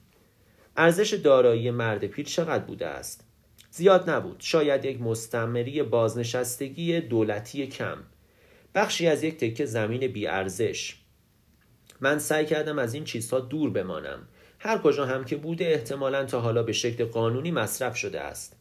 [0.76, 3.24] ارزش دارایی مرد پیر چقدر بوده است؟
[3.70, 4.36] زیاد نبود.
[4.38, 7.98] شاید یک مستمری بازنشستگی دولتی کم.
[8.74, 10.96] بخشی از یک تکه زمین بیارزش.
[12.00, 14.28] من سعی کردم از این چیزها دور بمانم.
[14.64, 18.56] هر کجا هم که بوده احتمالا تا حالا به شکل قانونی مصرف شده است.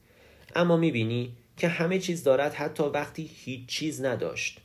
[0.55, 4.59] اما می‌بینی که همه چیز دارد حتی وقتی هیچ چیز نداشت.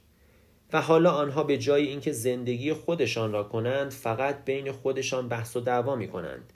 [0.73, 5.61] و حالا آنها به جای اینکه زندگی خودشان را کنند فقط بین خودشان بحث و
[5.61, 6.53] دعوا می کنند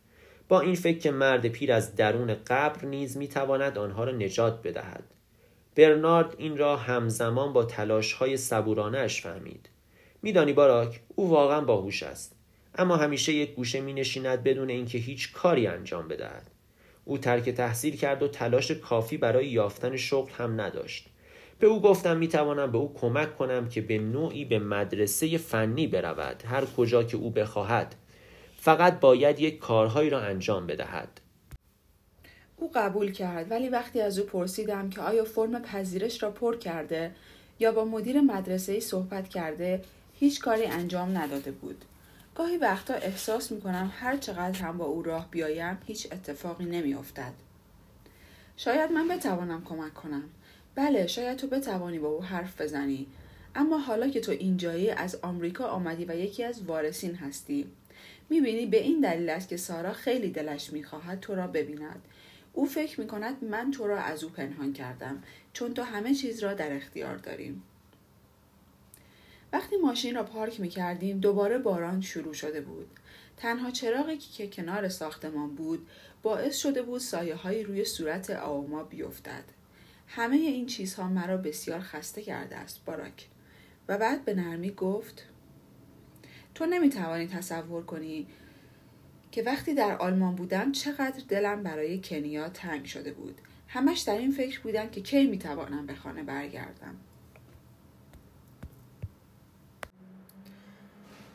[0.49, 4.62] با این فکر که مرد پیر از درون قبر نیز می تواند آنها را نجات
[4.62, 5.05] بدهد.
[5.76, 9.68] برنارد این را همزمان با تلاش های صبورانه فهمید.
[10.22, 12.39] میدانی باراک او واقعا باهوش است.
[12.75, 16.51] اما همیشه یک گوشه می نشیند بدون اینکه هیچ کاری انجام بدهد.
[17.05, 21.09] او ترک تحصیل کرد و تلاش کافی برای یافتن شغل هم نداشت.
[21.59, 25.87] به او گفتم می توانم به او کمک کنم که به نوعی به مدرسه فنی
[25.87, 26.43] برود.
[26.47, 27.95] هر کجا که او بخواهد
[28.57, 31.21] فقط باید یک کارهایی را انجام بدهد.
[32.57, 37.11] او قبول کرد ولی وقتی از او پرسیدم که آیا فرم پذیرش را پر کرده
[37.59, 39.83] یا با مدیر مدرسه صحبت کرده
[40.18, 41.85] هیچ کاری انجام نداده بود.
[42.41, 46.95] گاهی وقتا احساس می کنم هر چقدر هم با او راه بیایم هیچ اتفاقی نمی
[46.95, 47.32] افتد.
[48.57, 50.24] شاید من بتوانم کمک کنم.
[50.74, 53.07] بله شاید تو بتوانی با او حرف بزنی.
[53.55, 57.66] اما حالا که تو اینجایی از آمریکا آمدی و یکی از وارثین هستی
[58.30, 62.03] می‌بینی به این دلیل است که سارا خیلی دلش می‌خواهد تو را ببیند
[62.53, 65.22] او فکر می‌کند من تو را از او پنهان کردم
[65.53, 67.62] چون تو همه چیز را در اختیار داریم
[69.53, 72.86] وقتی ماشین را پارک می کردیم دوباره باران شروع شده بود.
[73.36, 75.88] تنها چراغی که کنار ساختمان بود
[76.22, 79.44] باعث شده بود سایه های روی صورت آوما بیفتد.
[80.07, 83.28] همه این چیزها مرا بسیار خسته کرده است باراک.
[83.88, 85.24] و بعد به نرمی گفت
[86.55, 88.26] تو نمی‌توانی تصور کنی
[89.32, 93.40] که وقتی در آلمان بودم چقدر دلم برای کنیا تنگ شده بود.
[93.68, 96.96] همش در این فکر بودم که کی می‌توانم به خانه برگردم.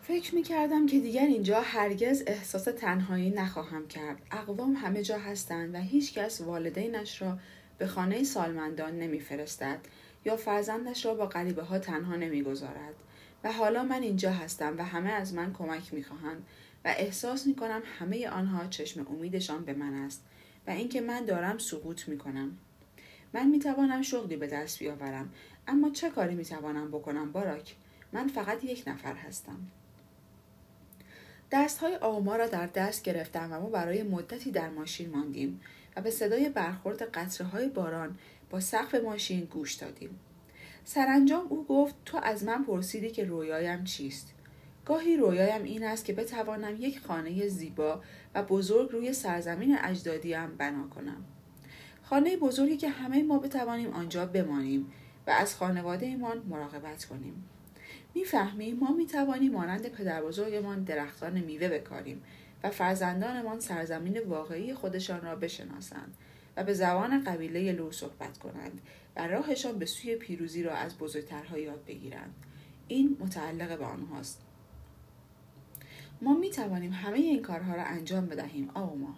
[0.07, 4.21] فکر می کردم که دیگر اینجا هرگز احساس تنهایی نخواهم کرد.
[4.31, 7.37] اقوام همه جا هستند و هیچکس والدینش را
[7.77, 9.79] به خانه سالمندان نمیفرستد
[10.25, 12.93] یا فرزندش را با غریبه ها تنها نمی‌گذارد
[13.43, 16.45] و حالا من اینجا هستم و همه از من کمک می‌خواهند
[16.85, 20.23] و احساس می کنم همه آنها چشم امیدشان به من است
[20.67, 22.57] و اینکه من دارم سقوط می کنم.
[23.33, 25.33] من می توانم شغلی به دست بیاورم
[25.67, 27.75] اما چه کاری می توانم بکنم باراک؟
[28.13, 29.57] من فقط یک نفر هستم.
[31.51, 35.61] دست های آما را در دست گرفتم و ما برای مدتی در ماشین ماندیم
[35.95, 38.17] و به صدای برخورد قطره های باران
[38.49, 40.19] با سقف ماشین گوش دادیم.
[40.83, 44.33] سرانجام او گفت تو از من پرسیدی که رویایم چیست؟
[44.85, 48.01] گاهی رویایم این است که بتوانم یک خانه زیبا
[48.35, 51.25] و بزرگ روی سرزمین اجدادیم بنا کنم.
[52.03, 54.91] خانه بزرگی که همه ما بتوانیم آنجا بمانیم
[55.27, 57.43] و از خانواده ایمان مراقبت کنیم.
[58.15, 62.23] می‌فهمیم ما می‌توانیم مانند پدر بزرگمان درختان میوه بکاریم
[62.63, 66.17] و فرزندانمان سرزمین واقعی خودشان را بشناسند
[66.57, 68.81] و به زبان قبیله لو صحبت کنند
[69.15, 72.33] و راهشان به سوی پیروزی را از بزرگترها یاد بگیرند.
[72.87, 74.41] این متعلق به آنهاست.
[76.21, 79.15] ما می توانیم همه این کارها را انجام بدهیم آقا ما.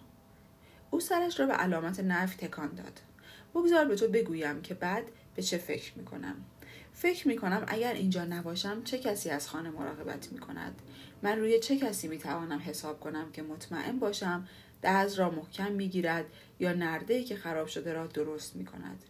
[0.90, 3.00] او سرش را به علامت نفی تکان داد.
[3.54, 5.04] بگذار به تو بگویم که بعد
[5.36, 6.34] به چه فکر می کنم
[6.98, 10.82] فکر می کنم اگر اینجا نباشم چه کسی از خانه مراقبت می کند
[11.22, 14.48] من روی چه کسی می توانم حساب کنم که مطمئن باشم
[14.82, 16.24] دهز را محکم می گیرد
[16.60, 19.04] یا نرده که خراب شده را درست می کند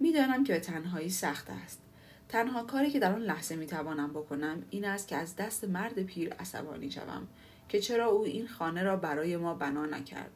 [0.00, 1.80] می‌دانم که به تنهایی سخت است.
[2.28, 6.02] تنها کاری که در آن لحظه می توانم بکنم این است که از دست مرد
[6.02, 7.28] پیر عصبانی شوم
[7.68, 10.30] که چرا او این خانه را برای ما بنا نکرد.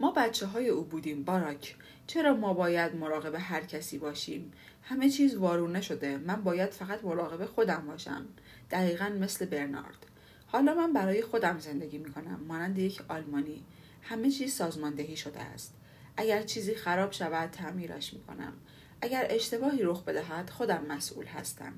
[0.00, 1.76] ما بچه های او بودیم باراک.
[2.06, 4.52] چرا ما باید مراقب هر کسی باشیم؟
[4.82, 6.18] همه چیز وارونه شده.
[6.18, 8.26] من باید فقط مراقب خودم باشم.
[8.70, 10.06] دقیقا مثل برنارد.
[10.46, 13.64] حالا من برای خودم زندگی می کنم مانند یک آلمانی.
[14.02, 15.74] همه چیز سازماندهی شده است.
[16.16, 18.52] اگر چیزی خراب شود تعمیرش می کنم
[19.00, 21.72] اگر اشتباهی رخ بدهد خودم مسئول هستم.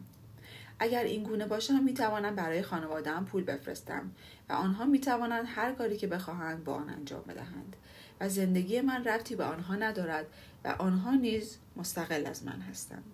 [0.79, 4.11] اگر این گونه باشم می توانم برای خانوادهام پول بفرستم
[4.49, 7.77] و آنها می توانند هر کاری که بخواهند با آن انجام بدهند.
[8.21, 10.27] و زندگی من ربطی به آنها ندارد
[10.65, 13.05] و آنها نیز مستقل از من هستند.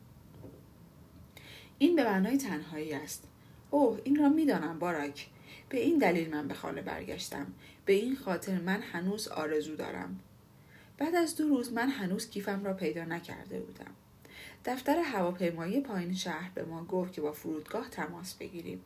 [1.79, 3.25] این به معنای تنهایی است.
[3.71, 5.29] اوه این را می‌دانم باراک.
[5.69, 7.47] به این دلیل من به خانه برگشتم.
[7.85, 10.21] به این خاطر من هنوز آرزو دارم.
[10.99, 13.91] بعد از دو روز من هنوز کیفم را پیدا نکرده بودم.
[14.65, 18.81] دفتر هواپیمایی پایین شهر به ما گفت که با فرودگاه تماس بگیریم.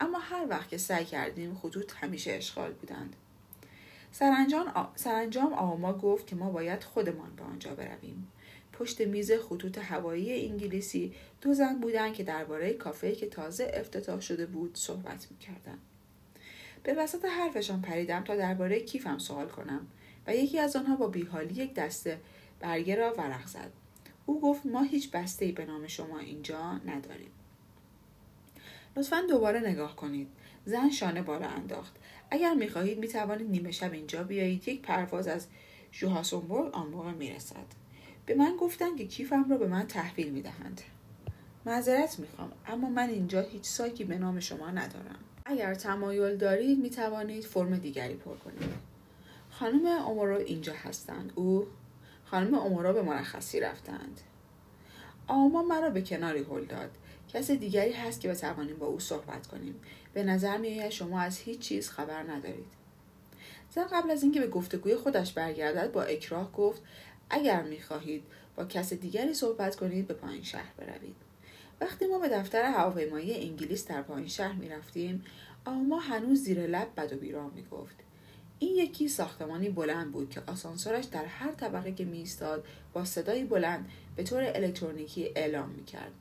[0.00, 3.16] اما هر وقت که سعی کردیم خطوط همیشه اشغال بودند.
[4.18, 8.28] سرانجام, سرانجام آما گفت که ما باید خودمان به آنجا برویم.
[8.72, 14.46] پشت میز خطوط هوایی انگلیسی دو زن بودند که درباره کافه که تازه افتتاح شده
[14.46, 15.78] بود صحبت می‌کردند.
[16.82, 19.86] به وسط حرفشان پریدم تا درباره کیفم سوال کنم
[20.26, 22.20] و یکی از آنها با بیحالی یک دسته
[22.60, 23.70] برگه را ورق زد.
[24.26, 27.30] او گفت ما هیچ بسته ای به نام شما اینجا نداریم.
[28.96, 30.28] لطفا دوباره نگاه کنید.
[30.64, 31.96] زن شانه بالا انداخت.
[32.30, 34.68] اگر می‌خواهید می‌توانید نیمه شب اینجا بیایید.
[34.68, 35.46] یک پرواز از
[35.92, 37.66] جوهاسونبورگ آن موقع می‌رسد.
[38.26, 40.80] به من گفتند که کیفم را به من تحویل می‌دهند.
[41.66, 45.18] معذرت می‌خوام اما من اینجا هیچ ساکی به نام شما ندارم.
[45.44, 48.88] اگر تمایل دارید می توانید فرم دیگری پر کنید.
[49.50, 51.32] خانم امورو اینجا هستند.
[51.34, 51.66] او؟
[52.24, 54.20] خانم امورو به مرخصی رفتند.
[55.26, 56.90] آما مرا به کناری هل داد.
[57.28, 59.74] کس دیگری هست که بتوانیم با او صحبت کنیم.
[60.18, 62.66] به نظر میآید شما از هیچ چیز خبر ندارید
[63.74, 66.82] زن قبل از اینکه به گفتگوی خودش برگردد با اکراه گفت
[67.30, 68.22] اگر می‌خواهید
[68.56, 71.16] با کس دیگری صحبت کنید به پایین شهر بروید
[71.80, 75.24] وقتی ما به دفتر هواپیمایی انگلیس در پایین شهر می رفتیم
[75.64, 77.96] آما هنوز زیر لب بد و می گفت.
[78.58, 83.90] این یکی ساختمانی بلند بود که آسانسورش در هر طبقه که میایستاد با صدایی بلند
[84.16, 86.12] به طور الکترونیکی اعلام می کرد.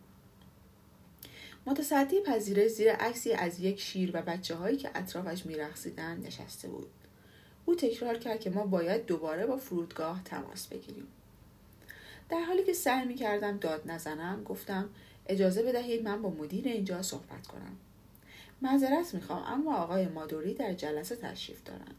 [1.67, 6.87] متصدی پذیره زیر عکسی از یک شیر و بچه هایی که اطرافش میرقصیدند نشسته بود.
[7.65, 11.07] او تکرار کرد که ما باید دوباره با فرودگاه تماس بگیریم.
[12.29, 14.89] در حالی که سعی می کردم داد نزنم گفتم
[15.27, 17.77] اجازه بدهید من با مدیر اینجا صحبت کنم
[18.61, 21.95] معذرت می‌خوام اما آقای مادوری در جلسه تشریف دارند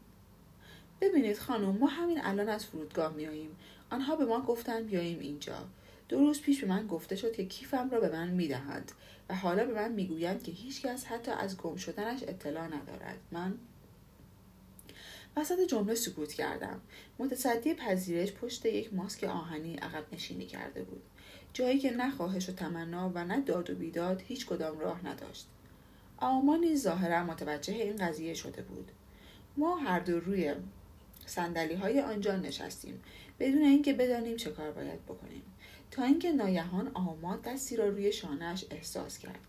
[1.01, 3.55] ببینید خانم ما همین الان از فرودگاه میاییم
[3.91, 5.65] آنها به ما گفتن بیاییم اینجا
[6.09, 8.91] دو روز پیش به من گفته شد که کیفم را به من می‌دهند
[9.29, 13.17] و حالا به من می‌گویند که هیچکس حتی از گم شدنش اطلاع ندارد.
[13.31, 13.57] من
[15.37, 16.81] وسط جمله سکوت کردم.
[17.19, 21.01] متصدی پذیرش پشت یک ماسک آهنی عقب نشینی کرده بود.
[21.53, 25.47] جایی که نه خواهش و تمنا و نه داد و بیداد هیچ کدام راه نداشت.
[26.17, 28.91] آما نیز ظاهرا متوجه این قضیه شده بود.
[29.57, 30.55] ما هر دو روی
[31.25, 33.03] سندلی های آنجا نشستیم.
[33.39, 35.43] بدون اینکه بدانیم چه کار باید بکنیم.
[35.91, 39.39] تا اینکه ناگهان آما دستی را روی شانهاش احساس کرد.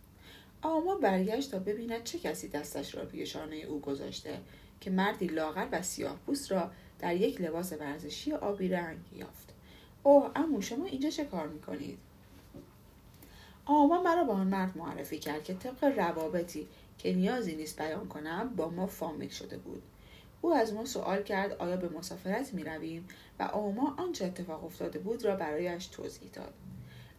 [0.63, 4.39] آما برگشت تا ببیند چه کسی دستش را روی شانه او گذاشته
[4.81, 9.55] که مردی لاغر و سیاه پوست را در یک لباس ورزشی آبی رنگ یافت.
[10.03, 11.99] اوه امو شما اینجا چه کار می‌کنید؟
[13.65, 16.69] آما مرا با آن مرد معرفی کرد که طبق روابطی
[16.99, 19.83] که نیازی نیست بیان کنم با ما فامیل شده بود.
[20.41, 24.99] او از ما سوال کرد آیا به مسافرت می رویم و آما آنچه اتفاق افتاده
[24.99, 26.55] بود را برایش توضیح داد.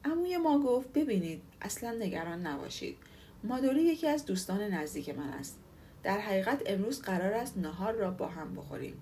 [0.06, 2.98] اموی ما گفت ببینید اصلا نگران نباشید.
[3.44, 5.60] مادوری یکی از دوستان نزدیک من است.
[6.04, 8.94] در حقیقت امروز قرار است نهار را با هم بخوریم.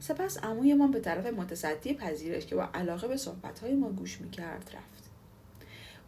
[0.00, 4.70] سپس عموی ما به طرف متصدی پذیرش که با علاقه به صحبتهای ما گوش می‌کرد
[4.74, 5.10] رفت.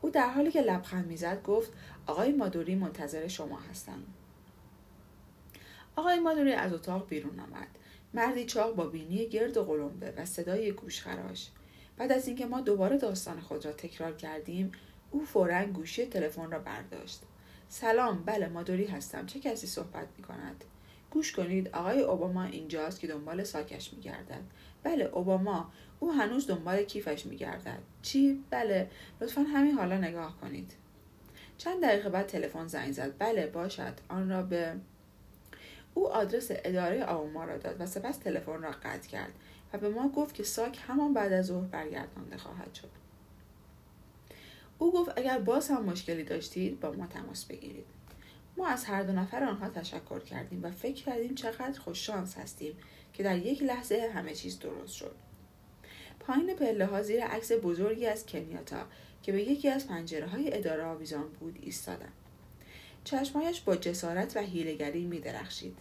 [0.01, 1.73] او در حالی که لبخند می‌زد گفت
[2.07, 4.03] آقای مادوری منتظر شما هستم.
[5.99, 7.69] آقای مادوری از اتاق بیرون آمد.
[8.15, 11.51] مردی چاق با بینی گرد و قلمبه و صدای گوشخراش
[11.97, 14.73] بعد از اینکه ما دوباره داستان خود را تکرار کردیم
[15.11, 17.23] او فورا گوشی تلفن را برداشت.
[17.69, 19.27] سلام بله مادوری هستم.
[19.27, 20.65] چه کسی صحبت می کند
[21.11, 24.43] گوش کنید آقای اوباما اینجاست که دنبال ساکش میگردد.
[24.83, 25.73] بله اوباما.
[26.01, 27.79] او هنوز دنبال کیفش میگردد.
[28.03, 28.91] چی؟ بله.
[29.21, 30.73] لطفا همین حالا نگاه کنید.
[31.59, 33.15] چند دقیقه بعد تلفن زنگ زد.
[33.19, 33.95] بله باشد.
[34.09, 34.75] آن را به
[35.95, 39.33] او آدرس اداره اوباما را داد و سپس تلفن را قطع کرد
[39.73, 42.91] و به ما گفت که ساک همان بعد از ظهر برگردانده خواهد شد.
[44.79, 47.87] او گفت اگر باز هم مشکلی داشتید با ما تماس بگیرید.
[48.57, 52.77] ما از هر دو نفر آنها تشکر کردیم و فکر کردیم چقدر خوششانس هستیم
[53.13, 55.15] که در یک لحظه همه چیز درست شد.
[56.21, 58.87] پایین پله ها زیر عکس بزرگی از کنیاتا
[59.23, 62.13] که به یکی از پنجره های اداره آویزان بود ایستادم
[63.05, 65.77] چشمایش با جسارت و هیلگری می درخشید.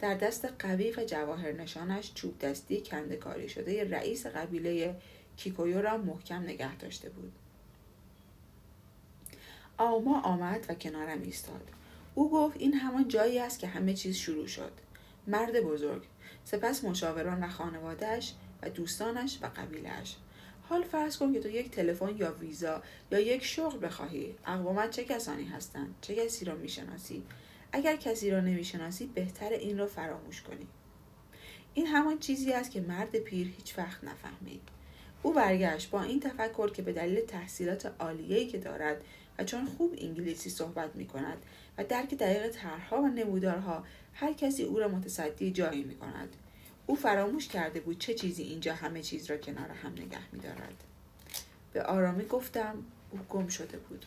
[0.00, 4.96] در دست قوی و جواهر نشانش چوب دستی کندکاری شده رئیس قبیله
[5.36, 7.32] کیکویو را محکم نگه داشته بود.
[9.78, 11.68] آما آمد و کنارم ایستاد.
[12.14, 14.72] او گفت این همان جایی است که همه چیز شروع شد.
[15.26, 16.02] مرد بزرگ
[16.44, 20.16] سپس مشاوران و خانوادهش و دوستانش و قبیلهش
[20.68, 25.04] حال فرض کن که تو یک تلفن یا ویزا یا یک شغل بخواهی اقوامت چه
[25.04, 27.22] کسانی هستند؟ چه کسی را می‌شناسی؟
[27.72, 30.66] اگر کسی را نمی‌شناسی بهتر این را فراموش کنی.
[31.74, 34.62] این همان چیزی است که مرد پیر هیچ وقت نفهمید
[35.22, 39.04] او برگشت با این تفکر که به دلیل تحصیلات عالیه‌ای که دارد
[39.38, 41.38] و چون خوب انگلیسی صحبت می کند
[41.78, 46.36] و درک دقیق طرحها و نمودارها هر کسی او را متصدی جایی می کند
[46.88, 50.84] او فراموش کرده بود چه چیزی اینجا همه چیز را کنار هم نگه می دارد.
[51.72, 52.74] به آرامی گفتم
[53.10, 54.06] او گم شده بود.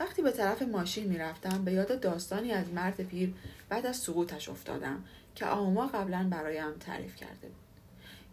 [0.00, 3.34] وقتی به طرف ماشین می رفتم به یاد داستانی از مرد پیر
[3.68, 5.04] بعد از سقوطش افتادم
[5.34, 7.62] که آما قبلا برایم تعریف کرده بود.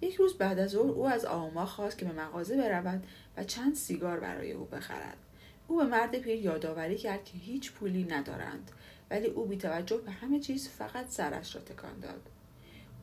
[0.01, 3.07] یک روز بعد از ظهر او از آما خواست که به مغازه برود
[3.37, 5.17] و چند سیگار برای او بخرد.
[5.67, 8.71] او به مرد پیر یادآوری کرد که هیچ پولی ندارند
[9.11, 12.21] ولی او بی توجه به همه چیز فقط سرش را تکان داد.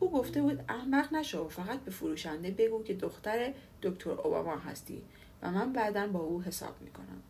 [0.01, 3.53] او گفته بود احمق نشو فقط به فروشنده بگو که دختر
[3.83, 5.03] دکتر اوباما هستی
[5.43, 7.23] و من بعدا با او حساب می‌کنم.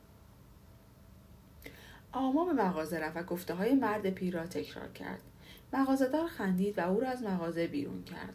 [2.12, 5.20] آما به مغازه رفت و گفته های مرد پیر را تکرار کرد.
[5.72, 8.34] مغازهدار خندید و او را از مغازه بیرون کرد.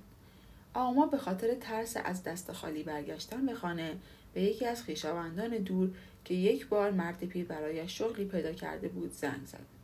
[0.74, 3.98] آما به خاطر ترس از دست خالی برگشتن به خانه
[4.34, 5.90] به یکی از خویشاوندان دور
[6.26, 9.81] که یک بار مرد پیر برایش شغلی پیدا کرده بود زنگ زد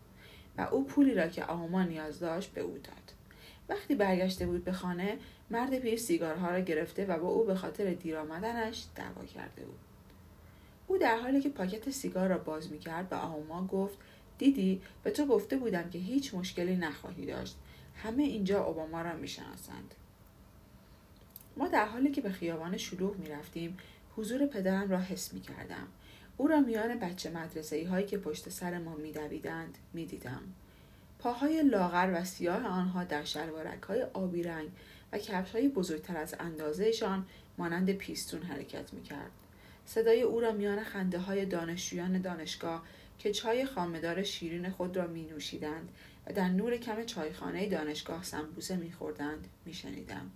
[0.58, 3.14] و او پولی را که آما نیاز داشت به او داد.
[3.70, 5.18] وقتی برگشته بود به خانه
[5.50, 9.80] مرد پیر سیگارها را گرفته و با او به خاطر دیر آمدنش دعوا کرده بود.
[10.88, 13.98] او در حالی که پاکت سیگار را باز می‌کرد به آما گفت
[14.38, 17.58] دیدی به تو گفته بودم که هیچ مشکلی نخواهی داشت.
[17.96, 19.96] همه اینجا اوباما را می‌شناسند.
[21.58, 23.78] ما در حالی که به خیابان شلوغ می رفتیم
[24.16, 25.88] حضور پدرم را حس می کردم.
[26.38, 30.42] او را میان بچه مدرسه هایی که پشت سر ما می دویدند می دیدم.
[31.20, 34.70] پاهای لاغر و سیاه آنها در شلوارک های آبی رنگ
[35.12, 37.26] و کفش های بزرگتر از اندازهشان
[37.58, 39.32] مانند پیستون حرکت می کرد.
[39.86, 42.84] صدای او را میان خنده های دانشجویان دانشگاه
[43.20, 45.90] که چای خامدار شیرین خود را می نوشیدند
[46.28, 50.32] و در نور کم چایخانه دانشگاه سمبوسه می خوردند می شنیدم.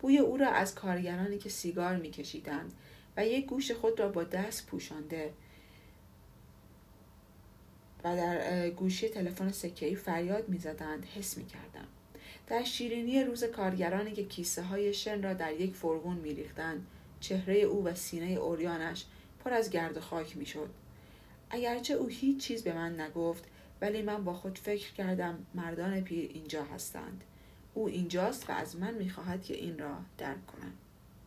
[0.00, 2.72] بوی او را از کارگرانی که سیگار میکشیدند
[3.16, 5.32] و یک گوش خود را با دست پوشانده
[8.04, 11.86] و در گوشی تلفن سکه‌ای فریاد می‌زدند حس می‌کردم.
[12.46, 16.86] در شیرینی روز کارگرانی که کیسه های شن را در یک فرغون میریختند
[17.20, 19.04] چهره او و سینه اوریانش
[19.44, 20.70] پر از گرد و خاک می‌شد.
[21.50, 23.44] اگرچه او هیچ چیز به من نگفت
[23.80, 27.24] ولی من با خود فکر کردم مردان پیر اینجا هستند.
[27.74, 30.72] او اینجاست و از من می‌خواهد که این را درک کنم